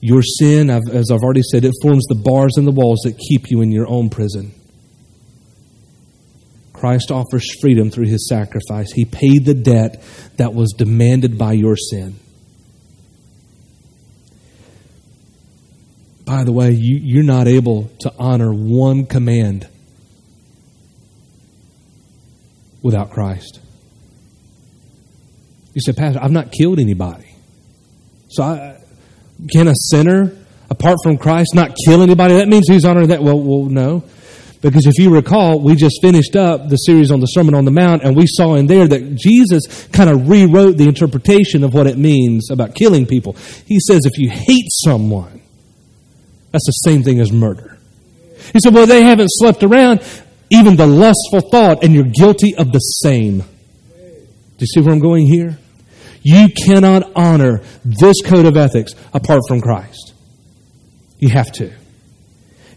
Your 0.01 0.23
sin, 0.23 0.71
as 0.71 1.11
I've 1.11 1.23
already 1.23 1.43
said, 1.43 1.65
it 1.65 1.73
forms 1.83 2.05
the 2.07 2.15
bars 2.15 2.53
and 2.57 2.67
the 2.67 2.73
walls 2.73 3.01
that 3.05 3.19
keep 3.19 3.51
you 3.51 3.63
in 3.63 3.73
your 3.73 3.89
own 3.89 4.11
prison. 4.11 4.53
Christ 6.73 7.11
offers 7.11 7.59
freedom 7.61 7.91
through 7.91 8.07
his 8.07 8.29
sacrifice. 8.29 8.93
He 8.93 9.05
paid 9.07 9.47
the 9.47 9.55
debt 9.55 10.03
that 10.37 10.53
was 10.53 10.75
demanded 10.77 11.39
by 11.39 11.55
your 11.55 11.77
sin. 11.77 12.19
By 16.27 16.45
the 16.45 16.53
way, 16.53 16.73
you, 16.73 16.99
you're 17.03 17.25
not 17.25 17.49
able 17.49 17.89
to 18.01 18.13
honor 18.19 18.53
one 18.53 19.07
command 19.07 19.69
without 22.83 23.11
Christ. 23.11 23.61
You 25.77 25.83
say, 25.85 25.93
Pastor, 25.93 26.21
I've 26.23 26.33
not 26.33 26.53
killed 26.53 26.79
anybody. 26.79 27.37
So 28.31 28.45
I, 28.45 28.81
can 29.53 29.69
a 29.69 29.75
sinner, 29.75 30.35
apart 30.71 30.97
from 31.03 31.19
Christ, 31.19 31.51
not 31.55 31.77
kill 31.85 32.01
anybody? 32.01 32.37
That 32.37 32.49
means 32.49 32.67
he's 32.67 32.87
honoring 32.87 33.09
that. 33.09 33.23
Well, 33.23 33.39
well, 33.39 33.67
no. 33.67 34.03
Because 34.63 34.87
if 34.87 34.97
you 34.97 35.11
recall, 35.15 35.61
we 35.61 35.75
just 35.75 35.99
finished 36.01 36.35
up 36.35 36.71
the 36.71 36.77
series 36.77 37.11
on 37.11 37.21
the 37.21 37.27
Sermon 37.27 37.55
on 37.55 37.67
the 37.67 37.71
Mount, 37.71 38.05
and 38.05 38.17
we 38.17 38.25
saw 38.27 38.55
in 38.55 38.69
there 38.69 38.89
that 38.89 39.17
Jesus 39.17 39.87
kind 39.89 40.09
of 40.09 40.31
rewrote 40.31 40.79
the 40.79 40.85
interpretation 40.85 41.63
of 41.63 41.75
what 41.75 41.87
it 41.87 41.99
means 41.99 42.51
about 42.51 42.75
killing 42.75 43.05
people. 43.05 43.35
He 43.67 43.79
says 43.79 44.07
if 44.07 44.17
you 44.17 44.31
hate 44.31 44.69
someone, 44.83 45.43
that's 46.53 46.65
the 46.65 46.91
same 46.91 47.03
thing 47.03 47.21
as 47.21 47.31
murder. 47.31 47.77
He 48.55 48.61
said, 48.61 48.73
well, 48.73 48.87
they 48.87 49.03
haven't 49.03 49.29
slept 49.31 49.63
around, 49.63 50.01
even 50.49 50.77
the 50.77 50.87
lustful 50.87 51.51
thought, 51.51 51.85
and 51.85 51.95
you're 51.95 52.05
guilty 52.05 52.55
of 52.57 52.73
the 52.73 52.79
same. 52.79 53.41
Do 53.41 54.63
you 54.63 54.67
see 54.67 54.81
where 54.81 54.95
I'm 54.95 55.01
going 55.01 55.27
here? 55.27 55.59
You 56.29 56.49
cannot 56.49 57.13
honor 57.15 57.63
this 57.85 58.17
code 58.25 58.47
of 58.47 58.57
ethics 58.57 58.95
apart 59.15 59.43
from 59.47 59.61
Christ. 59.61 60.13
You 61.21 61.29
have 61.29 61.53
to. 61.53 61.73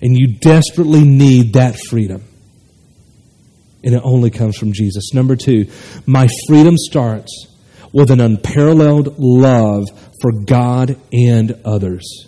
And 0.04 0.16
you 0.16 0.38
desperately 0.38 1.04
need 1.04 1.54
that 1.54 1.76
freedom. 1.90 2.24
And 3.84 3.96
it 3.96 4.02
only 4.04 4.30
comes 4.30 4.56
from 4.56 4.72
Jesus. 4.72 5.16
Number 5.16 5.36
two, 5.36 5.66
my 6.06 6.30
freedom 6.48 6.76
starts 6.78 7.48
with 7.92 8.12
an 8.12 8.22
unparalleled 8.22 9.16
love 9.18 9.86
for 10.22 10.32
God 10.46 10.96
and 11.12 11.60
others. 11.66 12.28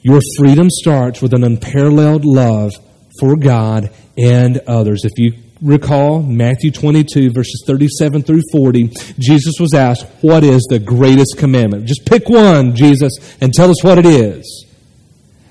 Your 0.00 0.20
freedom 0.38 0.70
starts 0.70 1.20
with 1.20 1.34
an 1.34 1.44
unparalleled 1.44 2.24
love 2.24 2.72
for 3.20 3.36
God 3.36 3.90
and 4.16 4.62
others. 4.66 5.04
If 5.04 5.12
you 5.18 5.45
recall 5.62 6.22
Matthew 6.22 6.70
22, 6.70 7.30
verses 7.30 7.64
37 7.66 8.22
through 8.22 8.42
40, 8.52 8.88
Jesus 9.18 9.54
was 9.58 9.74
asked, 9.74 10.06
What 10.20 10.44
is 10.44 10.66
the 10.68 10.78
greatest 10.78 11.36
commandment? 11.38 11.86
Just 11.86 12.04
pick 12.04 12.28
one, 12.28 12.74
Jesus, 12.74 13.12
and 13.40 13.52
tell 13.52 13.70
us 13.70 13.82
what 13.82 13.98
it 13.98 14.06
is. 14.06 14.64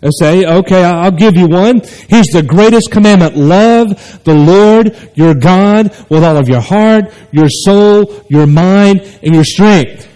And 0.02 0.14
say, 0.14 0.46
okay, 0.46 0.84
I'll 0.84 1.10
give 1.10 1.36
you 1.36 1.48
one. 1.48 1.82
Here's 2.10 2.28
the 2.28 2.44
greatest 2.46 2.92
commandment. 2.92 3.36
Love 3.36 4.24
the 4.24 4.36
Lord 4.36 4.96
your 5.16 5.34
God 5.34 5.96
with 6.10 6.24
all 6.24 6.38
of 6.38 6.48
your 6.48 6.62
heart, 6.62 7.12
your 7.32 7.50
soul, 7.50 8.24
your 8.30 8.46
mind, 8.46 9.02
and 9.24 9.34
your 9.34 9.44
strength. 9.44 10.08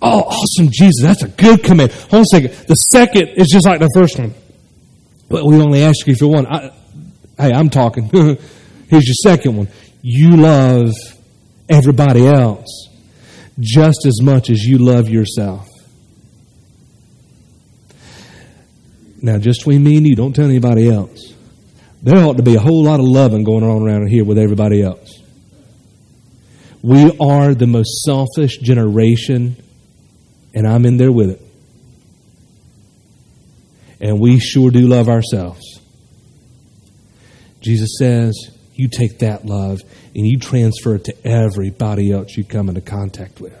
Oh, 0.00 0.20
awesome, 0.20 0.68
Jesus. 0.70 1.02
That's 1.02 1.24
a 1.24 1.28
good 1.28 1.62
command. 1.62 1.92
Hold 1.92 2.14
on 2.14 2.20
a 2.20 2.24
second. 2.24 2.52
The 2.68 2.74
second 2.76 3.28
is 3.36 3.48
just 3.48 3.66
like 3.66 3.80
the 3.80 3.90
first 3.94 4.18
one. 4.18 4.32
But 5.28 5.44
we 5.44 5.60
only 5.60 5.82
ask 5.82 6.06
you 6.06 6.14
for 6.14 6.28
one. 6.28 6.46
I, 6.46 6.72
hey, 7.38 7.52
I'm 7.52 7.68
talking. 7.68 8.38
Here's 8.88 9.06
your 9.06 9.36
second 9.36 9.56
one. 9.56 9.68
You 10.02 10.36
love 10.36 10.92
everybody 11.68 12.26
else 12.26 12.88
just 13.60 14.06
as 14.06 14.22
much 14.22 14.50
as 14.50 14.64
you 14.64 14.78
love 14.78 15.08
yourself. 15.08 15.68
Now, 19.20 19.38
just 19.38 19.60
between 19.60 19.82
me 19.82 19.96
and 19.96 20.06
you, 20.06 20.14
don't 20.14 20.32
tell 20.32 20.44
anybody 20.44 20.88
else. 20.88 21.34
There 22.02 22.24
ought 22.24 22.36
to 22.36 22.42
be 22.42 22.54
a 22.54 22.60
whole 22.60 22.84
lot 22.84 23.00
of 23.00 23.06
loving 23.06 23.42
going 23.42 23.64
on 23.64 23.82
around 23.82 24.06
here 24.06 24.24
with 24.24 24.38
everybody 24.38 24.82
else. 24.82 25.20
We 26.82 27.16
are 27.18 27.54
the 27.54 27.66
most 27.66 28.02
selfish 28.04 28.58
generation, 28.58 29.56
and 30.54 30.66
I'm 30.66 30.86
in 30.86 30.96
there 30.96 31.10
with 31.10 31.30
it. 31.30 31.42
And 34.00 34.20
we 34.20 34.38
sure 34.38 34.70
do 34.70 34.86
love 34.86 35.08
ourselves. 35.08 35.80
Jesus 37.60 37.96
says, 37.98 38.57
you 38.78 38.88
take 38.88 39.18
that 39.18 39.44
love 39.44 39.80
and 40.14 40.26
you 40.26 40.38
transfer 40.38 40.94
it 40.94 41.04
to 41.04 41.26
everybody 41.26 42.12
else 42.12 42.36
you 42.36 42.44
come 42.44 42.68
into 42.68 42.80
contact 42.80 43.40
with. 43.40 43.56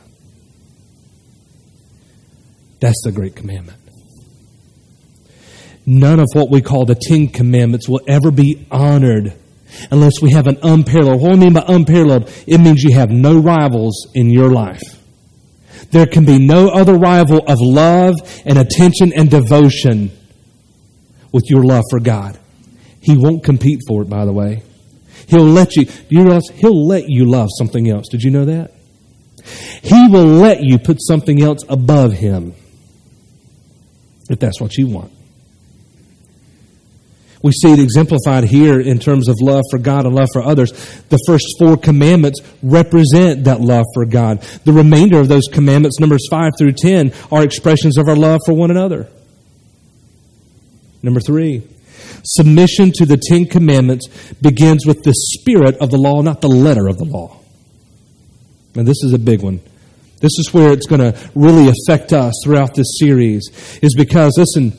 That's 2.80 3.00
the 3.04 3.12
great 3.12 3.34
commandment 3.34 3.78
none 5.88 6.20
of 6.20 6.28
what 6.34 6.50
we 6.50 6.60
call 6.60 6.84
the 6.84 6.94
Ten 6.94 7.28
Commandments 7.28 7.88
will 7.88 8.02
ever 8.06 8.30
be 8.30 8.66
honored 8.70 9.32
unless 9.90 10.20
we 10.20 10.32
have 10.32 10.46
an 10.46 10.58
unparalleled. 10.62 11.20
What 11.22 11.30
do 11.30 11.36
I 11.36 11.40
mean 11.40 11.54
by 11.54 11.64
unparalleled? 11.66 12.30
It 12.46 12.58
means 12.58 12.82
you 12.82 12.94
have 12.94 13.10
no 13.10 13.38
rivals 13.38 14.06
in 14.14 14.28
your 14.28 14.50
life. 14.50 14.82
There 15.90 16.04
can 16.04 16.26
be 16.26 16.38
no 16.38 16.68
other 16.68 16.94
rival 16.94 17.38
of 17.38 17.56
love 17.60 18.16
and 18.44 18.58
attention 18.58 19.14
and 19.16 19.30
devotion 19.30 20.10
with 21.32 21.44
your 21.48 21.64
love 21.64 21.84
for 21.90 22.00
God. 22.00 22.38
He 23.00 23.16
won't 23.16 23.42
compete 23.42 23.80
for 23.88 24.02
it, 24.02 24.10
by 24.10 24.26
the 24.26 24.32
way. 24.32 24.62
He'll 25.28 25.44
let 25.44 25.76
you, 25.76 25.86
you 26.08 26.24
realize? 26.24 26.48
He'll 26.54 26.86
let 26.86 27.08
you 27.08 27.26
love 27.26 27.48
something 27.58 27.88
else. 27.88 28.08
Did 28.08 28.22
you 28.22 28.30
know 28.30 28.46
that? 28.46 28.72
He 29.82 30.08
will 30.08 30.26
let 30.26 30.62
you 30.62 30.78
put 30.78 30.98
something 31.00 31.42
else 31.42 31.60
above 31.68 32.12
Him 32.12 32.54
if 34.28 34.38
that's 34.38 34.60
what 34.60 34.76
you 34.76 34.86
want. 34.86 35.12
We 37.42 37.52
see 37.52 37.72
it 37.72 37.78
exemplified 37.78 38.44
here 38.44 38.80
in 38.80 38.98
terms 38.98 39.28
of 39.28 39.36
love 39.40 39.62
for 39.70 39.78
God 39.78 40.06
and 40.06 40.14
love 40.14 40.28
for 40.32 40.42
others. 40.42 40.72
The 41.08 41.18
first 41.26 41.46
four 41.58 41.76
commandments 41.76 42.40
represent 42.62 43.44
that 43.44 43.60
love 43.60 43.84
for 43.94 44.04
God. 44.04 44.40
The 44.64 44.72
remainder 44.72 45.20
of 45.20 45.28
those 45.28 45.46
commandments, 45.46 46.00
numbers 46.00 46.26
5 46.30 46.52
through 46.58 46.72
10, 46.72 47.12
are 47.30 47.44
expressions 47.44 47.96
of 47.96 48.08
our 48.08 48.16
love 48.16 48.40
for 48.44 48.54
one 48.54 48.72
another. 48.72 49.08
Number 51.00 51.20
three, 51.20 51.62
submission 52.24 52.92
to 52.96 53.06
the 53.06 53.16
Ten 53.16 53.46
Commandments 53.46 54.08
begins 54.40 54.86
with 54.86 55.02
the 55.02 55.14
spirit 55.14 55.76
of 55.80 55.90
the 55.90 55.98
law, 55.98 56.22
not 56.22 56.40
the 56.40 56.48
letter 56.48 56.88
of 56.88 56.98
the 56.98 57.04
law. 57.04 57.40
And 58.74 58.86
this 58.86 59.02
is 59.02 59.12
a 59.12 59.18
big 59.18 59.42
one. 59.42 59.60
This 60.20 60.32
is 60.38 60.52
where 60.52 60.72
it's 60.72 60.86
going 60.86 61.00
to 61.00 61.18
really 61.34 61.70
affect 61.70 62.12
us 62.12 62.34
throughout 62.44 62.74
this 62.74 62.98
series, 62.98 63.78
is 63.82 63.94
because, 63.94 64.36
listen, 64.36 64.72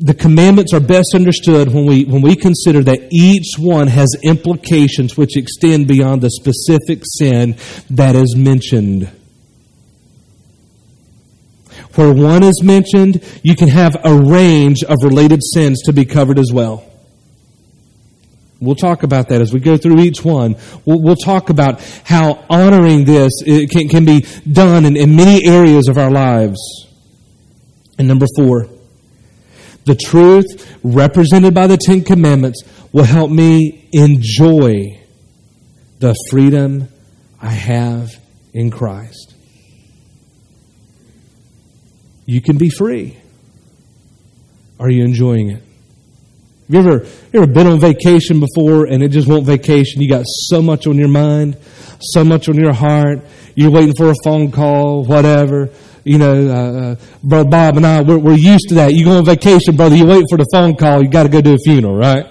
the 0.00 0.14
commandments 0.14 0.72
are 0.72 0.80
best 0.80 1.12
understood 1.14 1.72
when 1.72 1.86
we, 1.86 2.04
when 2.04 2.22
we 2.22 2.36
consider 2.36 2.82
that 2.84 3.08
each 3.10 3.54
one 3.58 3.88
has 3.88 4.16
implications 4.22 5.16
which 5.16 5.36
extend 5.36 5.88
beyond 5.88 6.22
the 6.22 6.30
specific 6.30 7.02
sin 7.04 7.56
that 7.90 8.14
is 8.14 8.36
mentioned. 8.36 9.10
Where 11.98 12.12
one 12.14 12.44
is 12.44 12.62
mentioned, 12.62 13.24
you 13.42 13.56
can 13.56 13.66
have 13.66 13.96
a 14.04 14.14
range 14.14 14.84
of 14.84 14.98
related 15.02 15.40
sins 15.42 15.82
to 15.86 15.92
be 15.92 16.04
covered 16.04 16.38
as 16.38 16.52
well. 16.52 16.88
We'll 18.60 18.76
talk 18.76 19.02
about 19.02 19.30
that 19.30 19.40
as 19.40 19.52
we 19.52 19.58
go 19.58 19.76
through 19.76 19.98
each 20.02 20.24
one. 20.24 20.54
We'll, 20.84 21.02
we'll 21.02 21.16
talk 21.16 21.50
about 21.50 21.80
how 22.04 22.44
honoring 22.48 23.04
this 23.04 23.32
can, 23.44 23.88
can 23.88 24.04
be 24.04 24.24
done 24.48 24.84
in, 24.84 24.96
in 24.96 25.16
many 25.16 25.44
areas 25.44 25.88
of 25.88 25.98
our 25.98 26.12
lives. 26.12 26.86
And 27.98 28.06
number 28.06 28.26
four, 28.36 28.68
the 29.84 29.96
truth 29.96 30.78
represented 30.84 31.52
by 31.52 31.66
the 31.66 31.76
Ten 31.76 32.04
Commandments 32.04 32.62
will 32.92 33.06
help 33.06 33.28
me 33.28 33.88
enjoy 33.92 35.00
the 35.98 36.14
freedom 36.30 36.90
I 37.42 37.50
have 37.50 38.10
in 38.54 38.70
Christ. 38.70 39.27
You 42.28 42.42
can 42.42 42.58
be 42.58 42.68
free. 42.68 43.16
Are 44.78 44.90
you 44.90 45.02
enjoying 45.02 45.48
it? 45.48 45.62
Have 45.62 45.64
you 46.68 46.78
ever, 46.78 47.06
you 47.32 47.42
ever 47.42 47.50
been 47.50 47.66
on 47.66 47.80
vacation 47.80 48.38
before 48.38 48.84
and 48.84 49.02
it 49.02 49.08
just 49.08 49.26
won't 49.26 49.46
vacation? 49.46 50.02
You 50.02 50.10
got 50.10 50.24
so 50.26 50.60
much 50.60 50.86
on 50.86 50.96
your 50.96 51.08
mind, 51.08 51.56
so 52.00 52.24
much 52.24 52.50
on 52.50 52.56
your 52.56 52.74
heart. 52.74 53.20
You're 53.54 53.70
waiting 53.70 53.94
for 53.96 54.10
a 54.10 54.14
phone 54.22 54.52
call, 54.52 55.06
whatever. 55.06 55.70
You 56.04 56.18
know, 56.18 56.34
uh, 56.34 56.80
uh, 56.80 56.96
Brother 57.24 57.48
Bob 57.48 57.78
and 57.78 57.86
I, 57.86 58.02
we're, 58.02 58.18
we're 58.18 58.36
used 58.36 58.68
to 58.68 58.74
that. 58.74 58.92
You 58.92 59.06
go 59.06 59.16
on 59.16 59.24
vacation, 59.24 59.74
brother, 59.74 59.96
you 59.96 60.04
wait 60.04 60.26
for 60.28 60.36
the 60.36 60.46
phone 60.52 60.76
call, 60.76 61.02
you 61.02 61.08
got 61.08 61.22
to 61.22 61.30
go 61.30 61.40
to 61.40 61.54
a 61.54 61.58
funeral, 61.64 61.96
right? 61.96 62.26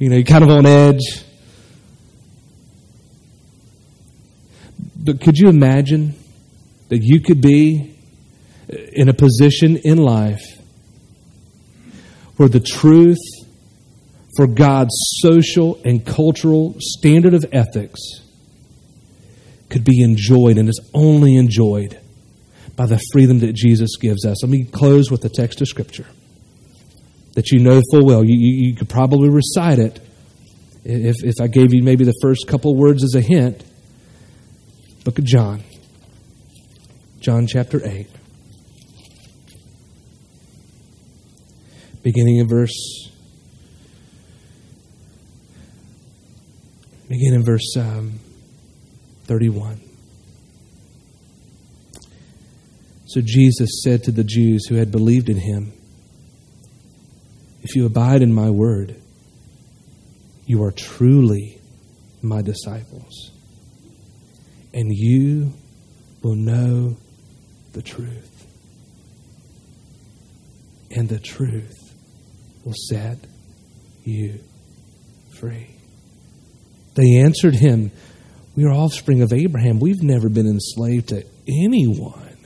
You 0.00 0.08
know, 0.08 0.16
you're 0.16 0.24
kind 0.24 0.42
of 0.42 0.50
on 0.50 0.66
edge. 0.66 1.22
But 4.96 5.20
could 5.20 5.38
you 5.38 5.48
imagine 5.48 6.16
that 6.88 6.98
you 7.00 7.20
could 7.20 7.40
be 7.40 7.94
in 8.68 9.08
a 9.08 9.14
position 9.14 9.76
in 9.78 9.98
life 9.98 10.42
where 12.36 12.48
the 12.48 12.60
truth 12.60 13.18
for 14.36 14.46
God's 14.46 14.94
social 15.20 15.80
and 15.84 16.04
cultural 16.04 16.74
standard 16.78 17.34
of 17.34 17.44
ethics 17.52 18.00
could 19.70 19.84
be 19.84 20.02
enjoyed 20.02 20.58
and 20.58 20.68
is 20.68 20.80
only 20.94 21.36
enjoyed 21.36 21.98
by 22.76 22.86
the 22.86 23.00
freedom 23.12 23.40
that 23.40 23.54
Jesus 23.54 23.96
gives 23.96 24.24
us. 24.24 24.42
Let 24.42 24.50
me 24.50 24.64
close 24.64 25.10
with 25.10 25.24
a 25.24 25.28
text 25.28 25.60
of 25.60 25.68
Scripture 25.68 26.06
that 27.34 27.50
you 27.50 27.58
know 27.58 27.82
full 27.90 28.06
well. 28.06 28.24
You, 28.24 28.36
you, 28.38 28.68
you 28.68 28.76
could 28.76 28.88
probably 28.88 29.28
recite 29.28 29.78
it 29.78 30.00
if, 30.84 31.16
if 31.24 31.34
I 31.40 31.48
gave 31.48 31.74
you 31.74 31.82
maybe 31.82 32.04
the 32.04 32.14
first 32.22 32.46
couple 32.46 32.76
words 32.76 33.02
as 33.02 33.14
a 33.14 33.20
hint. 33.20 33.64
Book 35.04 35.18
of 35.18 35.24
John, 35.24 35.62
John 37.20 37.46
chapter 37.46 37.80
8. 37.84 38.06
Beginning 42.08 42.38
in 42.38 42.48
verse 42.48 43.10
begin 47.06 47.34
in 47.34 47.44
verse 47.44 47.76
um, 47.76 48.18
31 49.24 49.78
so 53.04 53.20
jesus 53.20 53.82
said 53.84 54.02
to 54.02 54.10
the 54.10 54.24
jews 54.24 54.66
who 54.68 54.76
had 54.76 54.90
believed 54.90 55.28
in 55.28 55.36
him 55.36 55.70
if 57.62 57.76
you 57.76 57.84
abide 57.84 58.22
in 58.22 58.32
my 58.32 58.48
word 58.48 58.96
you 60.46 60.64
are 60.64 60.72
truly 60.72 61.60
my 62.22 62.40
disciples 62.40 63.32
and 64.72 64.90
you 64.90 65.52
will 66.22 66.36
know 66.36 66.96
the 67.74 67.82
truth 67.82 68.46
and 70.90 71.06
the 71.10 71.18
truth 71.18 71.87
will 72.68 72.74
set 72.74 73.16
you 74.04 74.38
free. 75.40 75.74
They 76.96 77.16
answered 77.20 77.54
him, 77.54 77.90
We 78.56 78.64
are 78.64 78.72
offspring 78.72 79.22
of 79.22 79.32
Abraham. 79.32 79.80
We've 79.80 80.02
never 80.02 80.28
been 80.28 80.46
enslaved 80.46 81.08
to 81.08 81.24
anyone. 81.48 82.36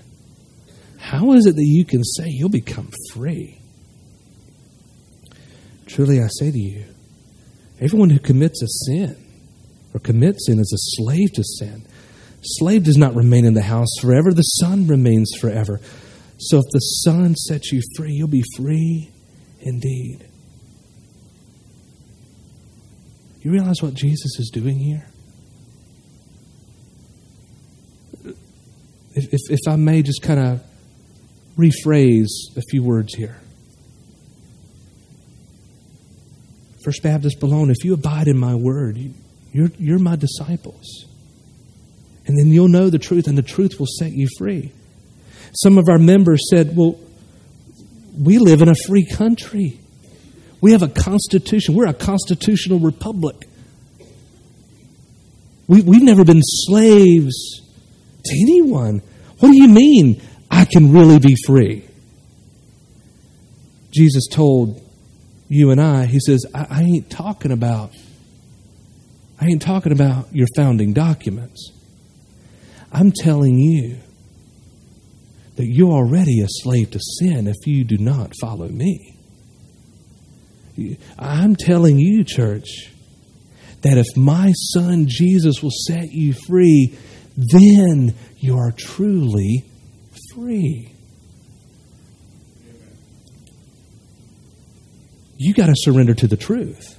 How 0.98 1.32
is 1.32 1.46
it 1.46 1.56
that 1.56 1.64
you 1.64 1.84
can 1.84 2.04
say 2.04 2.26
you'll 2.28 2.50
become 2.50 2.90
free? 3.12 3.58
Truly, 5.86 6.20
I 6.20 6.28
say 6.28 6.52
to 6.52 6.58
you, 6.58 6.84
everyone 7.80 8.10
who 8.10 8.20
commits 8.20 8.62
a 8.62 8.68
sin 8.68 9.16
or 9.92 9.98
commits 9.98 10.46
sin 10.46 10.60
is 10.60 10.72
a 10.72 11.02
slave 11.02 11.32
to 11.32 11.42
sin. 11.42 11.84
Slave 12.42 12.84
does 12.84 12.96
not 12.96 13.16
remain 13.16 13.44
in 13.44 13.54
the 13.54 13.62
house 13.62 13.90
forever, 14.00 14.32
the 14.32 14.42
Son 14.42 14.86
remains 14.86 15.32
forever. 15.40 15.80
So 16.38 16.58
if 16.58 16.64
the 16.70 16.78
Son 16.78 17.34
sets 17.34 17.72
you 17.72 17.82
free, 17.96 18.12
you'll 18.12 18.28
be 18.28 18.44
free 18.56 19.11
indeed. 19.62 20.28
You 23.40 23.50
realize 23.50 23.82
what 23.82 23.94
Jesus 23.94 24.38
is 24.38 24.50
doing 24.52 24.78
here? 24.78 25.06
If, 29.14 29.32
if, 29.32 29.40
if 29.50 29.60
I 29.68 29.76
may 29.76 30.02
just 30.02 30.22
kind 30.22 30.40
of 30.40 30.62
rephrase 31.58 32.28
a 32.56 32.62
few 32.70 32.82
words 32.82 33.14
here. 33.14 33.40
First 36.84 37.02
Baptist 37.02 37.38
Bologna, 37.40 37.72
if 37.72 37.84
you 37.84 37.94
abide 37.94 38.26
in 38.26 38.38
my 38.38 38.54
word, 38.54 38.96
you, 38.96 39.14
you're, 39.52 39.70
you're 39.78 39.98
my 39.98 40.16
disciples. 40.16 41.06
And 42.26 42.38
then 42.38 42.48
you'll 42.48 42.68
know 42.68 42.90
the 42.90 42.98
truth, 42.98 43.26
and 43.26 43.36
the 43.36 43.42
truth 43.42 43.78
will 43.78 43.86
set 43.86 44.12
you 44.12 44.28
free. 44.38 44.72
Some 45.54 45.78
of 45.78 45.88
our 45.88 45.98
members 45.98 46.48
said, 46.50 46.76
Well, 46.76 46.98
we 48.16 48.38
live 48.38 48.62
in 48.62 48.68
a 48.68 48.74
free 48.86 49.06
country. 49.06 49.80
We 50.60 50.72
have 50.72 50.82
a 50.82 50.88
constitution. 50.88 51.74
We're 51.74 51.88
a 51.88 51.94
constitutional 51.94 52.78
republic. 52.78 53.36
We, 55.66 55.82
we've 55.82 56.02
never 56.02 56.24
been 56.24 56.42
slaves 56.42 57.60
to 58.24 58.40
anyone. 58.40 59.02
What 59.38 59.50
do 59.50 59.56
you 59.56 59.68
mean 59.68 60.22
I 60.50 60.64
can 60.64 60.92
really 60.92 61.18
be 61.18 61.34
free? 61.46 61.84
Jesus 63.90 64.26
told 64.30 64.80
you 65.48 65.70
and 65.70 65.80
I, 65.80 66.06
He 66.06 66.20
says, 66.20 66.46
I, 66.54 66.66
I 66.70 66.82
ain't 66.82 67.10
talking 67.10 67.52
about, 67.52 67.90
I 69.40 69.46
ain't 69.46 69.62
talking 69.62 69.92
about 69.92 70.28
your 70.32 70.46
founding 70.56 70.92
documents. 70.92 71.72
I'm 72.92 73.12
telling 73.12 73.58
you 73.58 73.98
that 75.56 75.66
you're 75.66 75.92
already 75.92 76.40
a 76.40 76.46
slave 76.48 76.90
to 76.92 77.00
sin 77.00 77.46
if 77.46 77.66
you 77.66 77.84
do 77.84 77.98
not 77.98 78.32
follow 78.40 78.68
me. 78.68 79.16
I'm 81.18 81.56
telling 81.56 81.98
you, 81.98 82.24
church, 82.24 82.90
that 83.82 83.98
if 83.98 84.16
my 84.16 84.52
son 84.52 85.06
Jesus 85.08 85.62
will 85.62 85.72
set 85.86 86.12
you 86.12 86.32
free, 86.32 86.96
then 87.36 88.14
you 88.38 88.56
are 88.56 88.72
truly 88.72 89.64
free. 90.34 90.92
You 95.36 95.54
got 95.54 95.66
to 95.66 95.74
surrender 95.76 96.14
to 96.14 96.26
the 96.26 96.36
truth. 96.36 96.98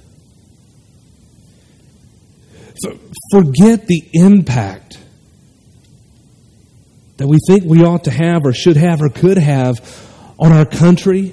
Forget 3.32 3.86
the 3.86 4.02
impact 4.12 4.98
that 7.16 7.26
we 7.26 7.38
think 7.46 7.64
we 7.64 7.84
ought 7.84 8.04
to 8.04 8.10
have 8.10 8.44
or 8.44 8.52
should 8.52 8.76
have 8.76 9.00
or 9.00 9.08
could 9.08 9.38
have 9.38 9.76
on 10.38 10.52
our 10.52 10.64
country, 10.64 11.32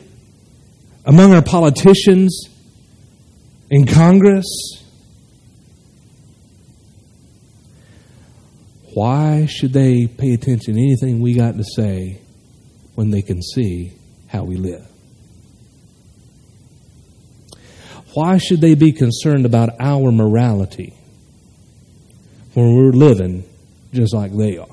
among 1.05 1.34
our 1.34 1.41
politicians, 1.41 2.47
in 3.69 3.86
Congress. 3.88 4.45
Why 8.93 9.45
should 9.45 9.73
they 9.73 10.05
pay 10.05 10.34
attention 10.34 10.75
to 10.75 10.82
anything 10.82 11.21
we 11.21 11.34
got 11.34 11.55
to 11.55 11.63
say 11.63 12.21
when 12.95 13.09
they 13.09 13.21
can 13.21 13.41
see 13.41 13.93
how 14.27 14.43
we 14.43 14.57
live? 14.57 14.86
Why 18.13 18.38
should 18.38 18.59
they 18.59 18.75
be 18.75 18.91
concerned 18.91 19.45
about 19.45 19.69
our 19.79 20.11
morality 20.11 20.93
when 22.53 22.75
we're 22.75 22.91
living 22.91 23.45
just 23.93 24.13
like 24.13 24.36
they 24.36 24.57
are? 24.57 24.70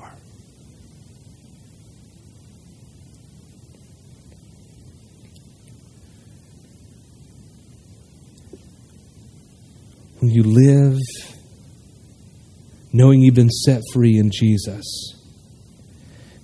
When 10.19 10.31
you 10.31 10.43
live 10.43 10.97
knowing 12.91 13.21
you've 13.21 13.35
been 13.35 13.49
set 13.49 13.81
free 13.93 14.17
in 14.17 14.31
Jesus, 14.31 14.85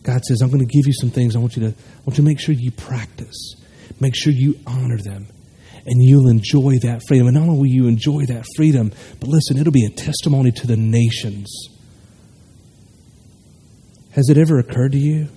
God 0.03 0.23
says, 0.23 0.41
I'm 0.41 0.49
going 0.49 0.65
to 0.65 0.71
give 0.71 0.85
you 0.85 0.93
some 0.93 1.09
things 1.09 1.35
I 1.35 1.39
want 1.39 1.57
you 1.57 1.63
to 1.63 1.69
I 1.69 2.01
want 2.05 2.09
you 2.09 2.15
to 2.15 2.21
make 2.23 2.39
sure 2.39 2.53
you 2.53 2.71
practice. 2.71 3.55
Make 3.99 4.15
sure 4.15 4.31
you 4.31 4.59
honor 4.67 4.97
them. 4.97 5.27
And 5.87 6.01
you'll 6.01 6.29
enjoy 6.29 6.79
that 6.83 7.01
freedom. 7.07 7.27
And 7.27 7.35
not 7.35 7.43
only 7.43 7.57
will 7.57 7.65
you 7.67 7.87
enjoy 7.87 8.25
that 8.25 8.45
freedom, 8.55 8.91
but 9.19 9.29
listen, 9.29 9.57
it'll 9.57 9.71
be 9.73 9.85
a 9.85 9.95
testimony 9.95 10.51
to 10.51 10.67
the 10.67 10.77
nations. 10.77 11.47
Has 14.11 14.29
it 14.29 14.37
ever 14.37 14.57
occurred 14.57 14.93
to 14.93 14.97
you 14.97 15.27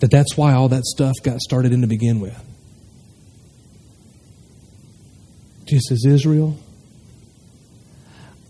that 0.00 0.10
that's 0.10 0.36
why 0.36 0.54
all 0.54 0.68
that 0.68 0.84
stuff 0.84 1.14
got 1.22 1.38
started 1.40 1.72
in 1.72 1.82
to 1.82 1.86
begin 1.86 2.18
with? 2.20 2.49
Just 5.70 5.92
as 5.92 6.04
Israel, 6.04 6.58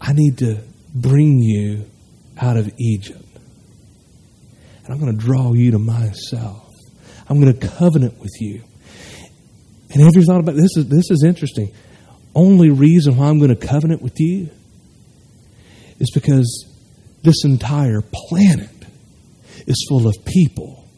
I 0.01 0.15
need 0.15 0.39
to 0.39 0.63
bring 0.95 1.39
you 1.39 1.85
out 2.41 2.57
of 2.57 2.73
Egypt. 2.79 3.23
And 4.85 4.95
I'm 4.95 4.99
going 4.99 5.17
to 5.17 5.23
draw 5.23 5.53
you 5.53 5.73
to 5.73 5.79
myself. 5.79 6.75
I'm 7.29 7.41
going 7.41 7.53
to 7.53 7.69
covenant 7.69 8.19
with 8.19 8.33
you. 8.41 8.63
And 9.93 10.03
have 10.03 10.13
you 10.15 10.25
thought 10.25 10.41
about 10.41 10.55
this? 10.55 10.77
Is, 10.77 10.89
this 10.89 11.11
is 11.11 11.23
interesting. 11.23 11.73
Only 12.35 12.71
reason 12.71 13.19
why 13.19 13.27
I'm 13.27 13.39
going 13.39 13.55
to 13.55 13.67
covenant 13.67 14.01
with 14.01 14.19
you 14.19 14.49
is 15.99 16.11
because 16.13 16.67
this 17.23 17.45
entire 17.45 18.01
planet 18.01 18.71
is 19.67 19.85
full 19.89 20.09
of 20.09 20.17
people 20.25 20.89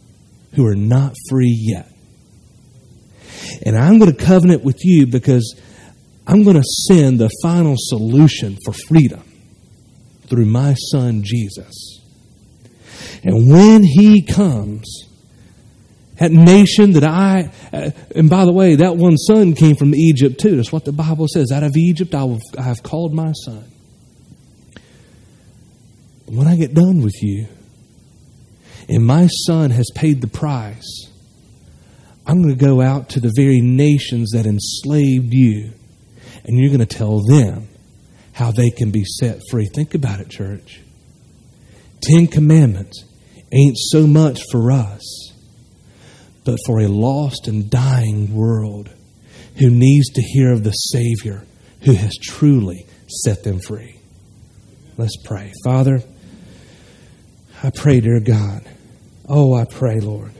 who 0.55 0.67
are 0.67 0.77
not 0.77 1.15
free 1.29 1.57
yet. 1.59 1.89
And 3.67 3.77
I'm 3.77 3.99
going 3.99 4.15
to 4.15 4.25
covenant 4.25 4.63
with 4.63 4.85
you 4.85 5.07
because 5.07 5.61
I'm 6.27 6.45
going 6.45 6.57
to 6.57 6.65
send 6.89 7.19
the 7.19 7.31
final 7.43 7.75
solution 7.77 8.57
for 8.65 8.73
freedom 8.73 9.23
through 10.29 10.47
my 10.47 10.75
son 10.75 11.23
Jesus. 11.23 12.01
And 13.25 13.51
when 13.51 13.83
he 13.83 14.23
comes, 14.23 15.07
that 16.19 16.31
nation 16.31 16.93
that 16.93 17.05
I, 17.05 17.51
uh, 17.73 17.91
and 18.15 18.31
by 18.31 18.45
the 18.45 18.53
way, 18.53 18.77
that 18.77 18.97
one 18.97 19.17
son 19.17 19.55
came 19.55 19.77
from 19.77 19.95
Egypt 19.95 20.39
too. 20.41 20.57
That's 20.57 20.73
what 20.73 20.85
the 20.85 20.93
Bible 20.93 21.27
says. 21.29 21.51
Out 21.51 21.63
of 21.63 21.77
Egypt 21.77 22.15
I, 22.15 22.39
have 22.63 22.83
called 22.83 23.13
my 23.13 23.33
son. 23.33 23.65
When 26.27 26.47
I 26.47 26.57
get 26.57 26.75
done 26.75 27.03
with 27.03 27.21
you, 27.23 27.47
and 28.89 29.05
my 29.05 29.27
son 29.27 29.71
has 29.71 29.91
paid 29.95 30.21
the 30.21 30.29
price, 30.29 31.11
I'm 32.27 32.43
going 32.43 32.57
to 32.57 32.65
go 32.65 32.81
out 32.81 33.11
to 33.11 33.21
the 33.21 33.33
very 33.37 33.61
nations 33.61 34.31
that 34.31 34.47
enslaved 34.47 35.33
you, 35.33 35.73
and 36.45 36.59
you're 36.59 36.69
going 36.69 36.87
to 36.87 36.87
tell 36.87 37.21
them 37.25 37.69
how 38.33 38.51
they 38.51 38.71
can 38.71 38.91
be 38.91 39.05
set 39.05 39.41
free. 39.51 39.67
Think 39.67 39.95
about 39.95 40.21
it, 40.21 40.31
church. 40.31 40.81
Ten 42.03 42.27
Commandments 42.27 43.05
ain't 43.53 43.77
so 43.79 44.07
much 44.07 44.41
for 44.51 44.73
us, 44.73 45.33
but 46.45 46.59
for 46.67 46.81
a 46.81 46.89
lost 46.89 47.47
and 47.47 47.71
dying 47.71 48.35
world 48.35 48.91
who 49.59 49.71
needs 49.71 50.09
to 50.11 50.23
hear 50.23 50.53
of 50.53 50.65
the 50.65 50.73
Savior 50.73 51.45
who 51.85 51.93
has 51.93 52.17
truly 52.17 52.87
set 53.25 53.45
them 53.45 53.61
free. 53.61 53.99
Let's 54.97 55.17
pray. 55.25 55.53
Father, 55.65 56.01
I 57.63 57.71
pray, 57.71 58.01
dear 58.01 58.21
God, 58.21 58.69
oh, 59.29 59.55
I 59.55 59.65
pray, 59.65 60.01
Lord, 60.01 60.33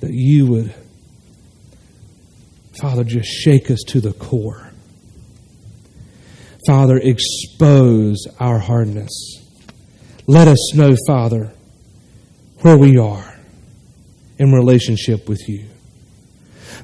that 0.00 0.12
you 0.12 0.46
would, 0.46 0.74
Father, 2.80 3.04
just 3.04 3.28
shake 3.28 3.70
us 3.70 3.82
to 3.88 4.00
the 4.00 4.12
core. 4.12 4.70
Father, 6.66 6.96
expose 6.96 8.26
our 8.40 8.58
hardness. 8.58 9.12
Let 10.26 10.48
us 10.48 10.74
know, 10.74 10.96
Father, 11.06 11.52
where 12.60 12.78
we 12.78 12.96
are 12.98 13.34
in 14.38 14.52
relationship 14.52 15.28
with 15.28 15.48
you. 15.48 15.66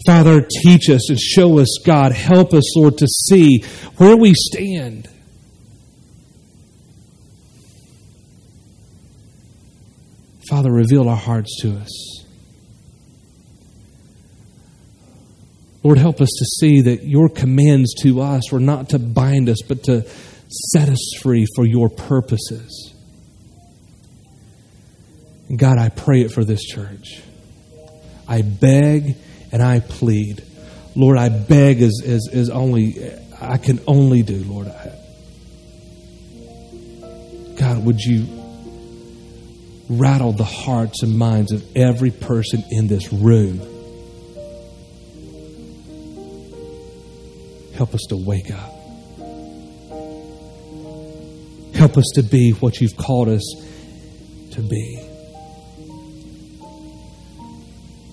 Father, 0.07 0.47
teach 0.63 0.89
us 0.89 1.11
and 1.11 1.19
show 1.19 1.59
us, 1.59 1.79
God. 1.85 2.13
Help 2.13 2.55
us, 2.55 2.77
Lord, 2.77 2.99
to 2.99 3.07
see 3.07 3.63
where 3.97 4.17
we 4.17 4.35
stand. 4.35 5.09
Father, 10.49 10.71
reveal 10.71 11.09
our 11.09 11.17
hearts 11.17 11.61
to 11.63 11.77
us. 11.77 12.20
Lord, 15.83 15.99
help 15.99 16.21
us 16.21 16.29
to 16.29 16.45
see 16.45 16.83
that 16.83 17.05
your 17.05 17.29
commands 17.29 17.95
to 18.03 18.21
us 18.21 18.53
were 18.53 18.61
not 18.61 18.91
to 18.91 18.99
bind 18.99 19.49
us, 19.49 19.63
but 19.67 19.85
to 19.85 20.07
set 20.49 20.89
us 20.89 21.13
free 21.23 21.47
for 21.55 21.65
your 21.65 21.89
purposes. 21.89 22.95
And 25.49 25.59
God, 25.59 25.79
I 25.79 25.89
pray 25.89 26.21
it 26.21 26.33
for 26.33 26.45
this 26.45 26.63
church. 26.63 27.23
I 28.29 28.43
beg 28.43 29.17
and 29.53 29.63
I 29.63 29.81
plead. 29.81 30.45
Lord, 30.95 31.17
I 31.19 31.29
beg 31.29 31.81
as, 31.83 32.03
as, 32.05 32.29
as 32.33 32.51
only 32.51 32.97
I 33.41 33.57
can 33.57 33.81
only 33.87 34.23
do, 34.23 34.45
Lord. 34.45 34.69
I, 34.69 34.93
God, 37.59 37.85
would 37.85 38.01
you 38.01 38.27
rattle 39.89 40.33
the 40.33 40.45
hearts 40.45 41.03
and 41.03 41.17
minds 41.17 41.53
of 41.53 41.65
every 41.77 42.11
person 42.11 42.63
in 42.71 42.87
this 42.87 43.13
room? 43.13 43.80
Help 47.81 47.95
us 47.95 48.03
to 48.11 48.17
wake 48.17 48.51
up. 48.51 48.75
Help 51.75 51.97
us 51.97 52.05
to 52.15 52.23
be 52.23 52.51
what 52.61 52.79
you've 52.79 52.95
called 52.95 53.31
us 53.31 53.41
to 54.51 54.61
be. 54.61 54.99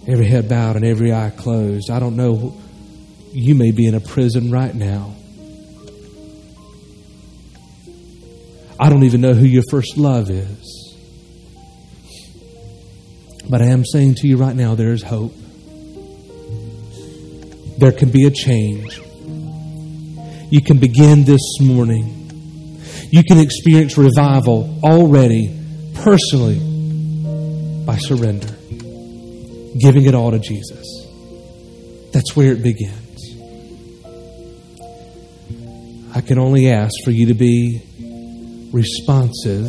Every 0.08 0.26
head 0.26 0.48
bowed 0.48 0.78
and 0.78 0.86
every 0.86 1.12
eye 1.12 1.34
closed. 1.36 1.92
I 1.92 2.00
don't 2.00 2.16
know. 2.16 2.58
You 3.34 3.56
may 3.56 3.72
be 3.72 3.86
in 3.88 3.96
a 3.96 4.00
prison 4.00 4.52
right 4.52 4.74
now. 4.74 5.14
I 8.80 8.90
don't 8.90 9.04
even 9.04 9.20
know 9.20 9.34
who 9.34 9.46
your 9.46 9.64
first 9.70 9.98
love 9.98 10.30
is. 10.30 10.96
But 13.50 13.62
I 13.62 13.66
am 13.66 13.84
saying 13.84 14.16
to 14.20 14.30
you 14.30 14.38
right 14.38 14.56
now 14.56 14.76
there 14.76 14.94
is 14.94 15.04
hope. 15.04 15.34
There 17.80 17.92
can 17.92 18.12
be 18.12 18.24
a 18.28 18.32
change 18.32 19.02
you 20.50 20.62
can 20.62 20.80
begin 20.80 21.24
this 21.26 21.60
morning. 21.60 22.14
You 23.10 23.24
can 23.24 23.40
experience 23.40 23.98
revival 23.98 24.80
already, 24.84 25.54
personally, 25.96 26.60
by 27.86 27.98
surrender, 27.98 28.56
giving 29.80 30.06
it 30.06 30.16
all 30.16 30.32
to 30.32 30.40
Jesus. 30.40 30.86
That's 32.14 32.36
where 32.36 32.52
it 32.54 32.64
begins. 32.64 33.04
I 36.16 36.22
can 36.22 36.40
only 36.40 36.72
ask 36.72 36.94
for 37.04 37.12
you 37.12 37.28
to 37.28 37.34
be 37.34 37.82
responsive 38.72 39.68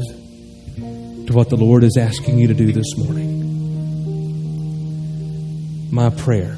to 0.77 1.33
what 1.33 1.51
the 1.51 1.57
Lord 1.57 1.85
is 1.85 1.97
asking 1.99 2.39
you 2.39 2.49
to 2.49 2.55
do 2.55 2.73
this 2.73 2.97
morning. 2.97 3.37
My 5.91 6.11
prayer 6.11 6.57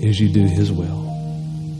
is 0.00 0.20
you 0.20 0.32
do 0.32 0.46
His 0.46 0.70
will. 0.72 1.03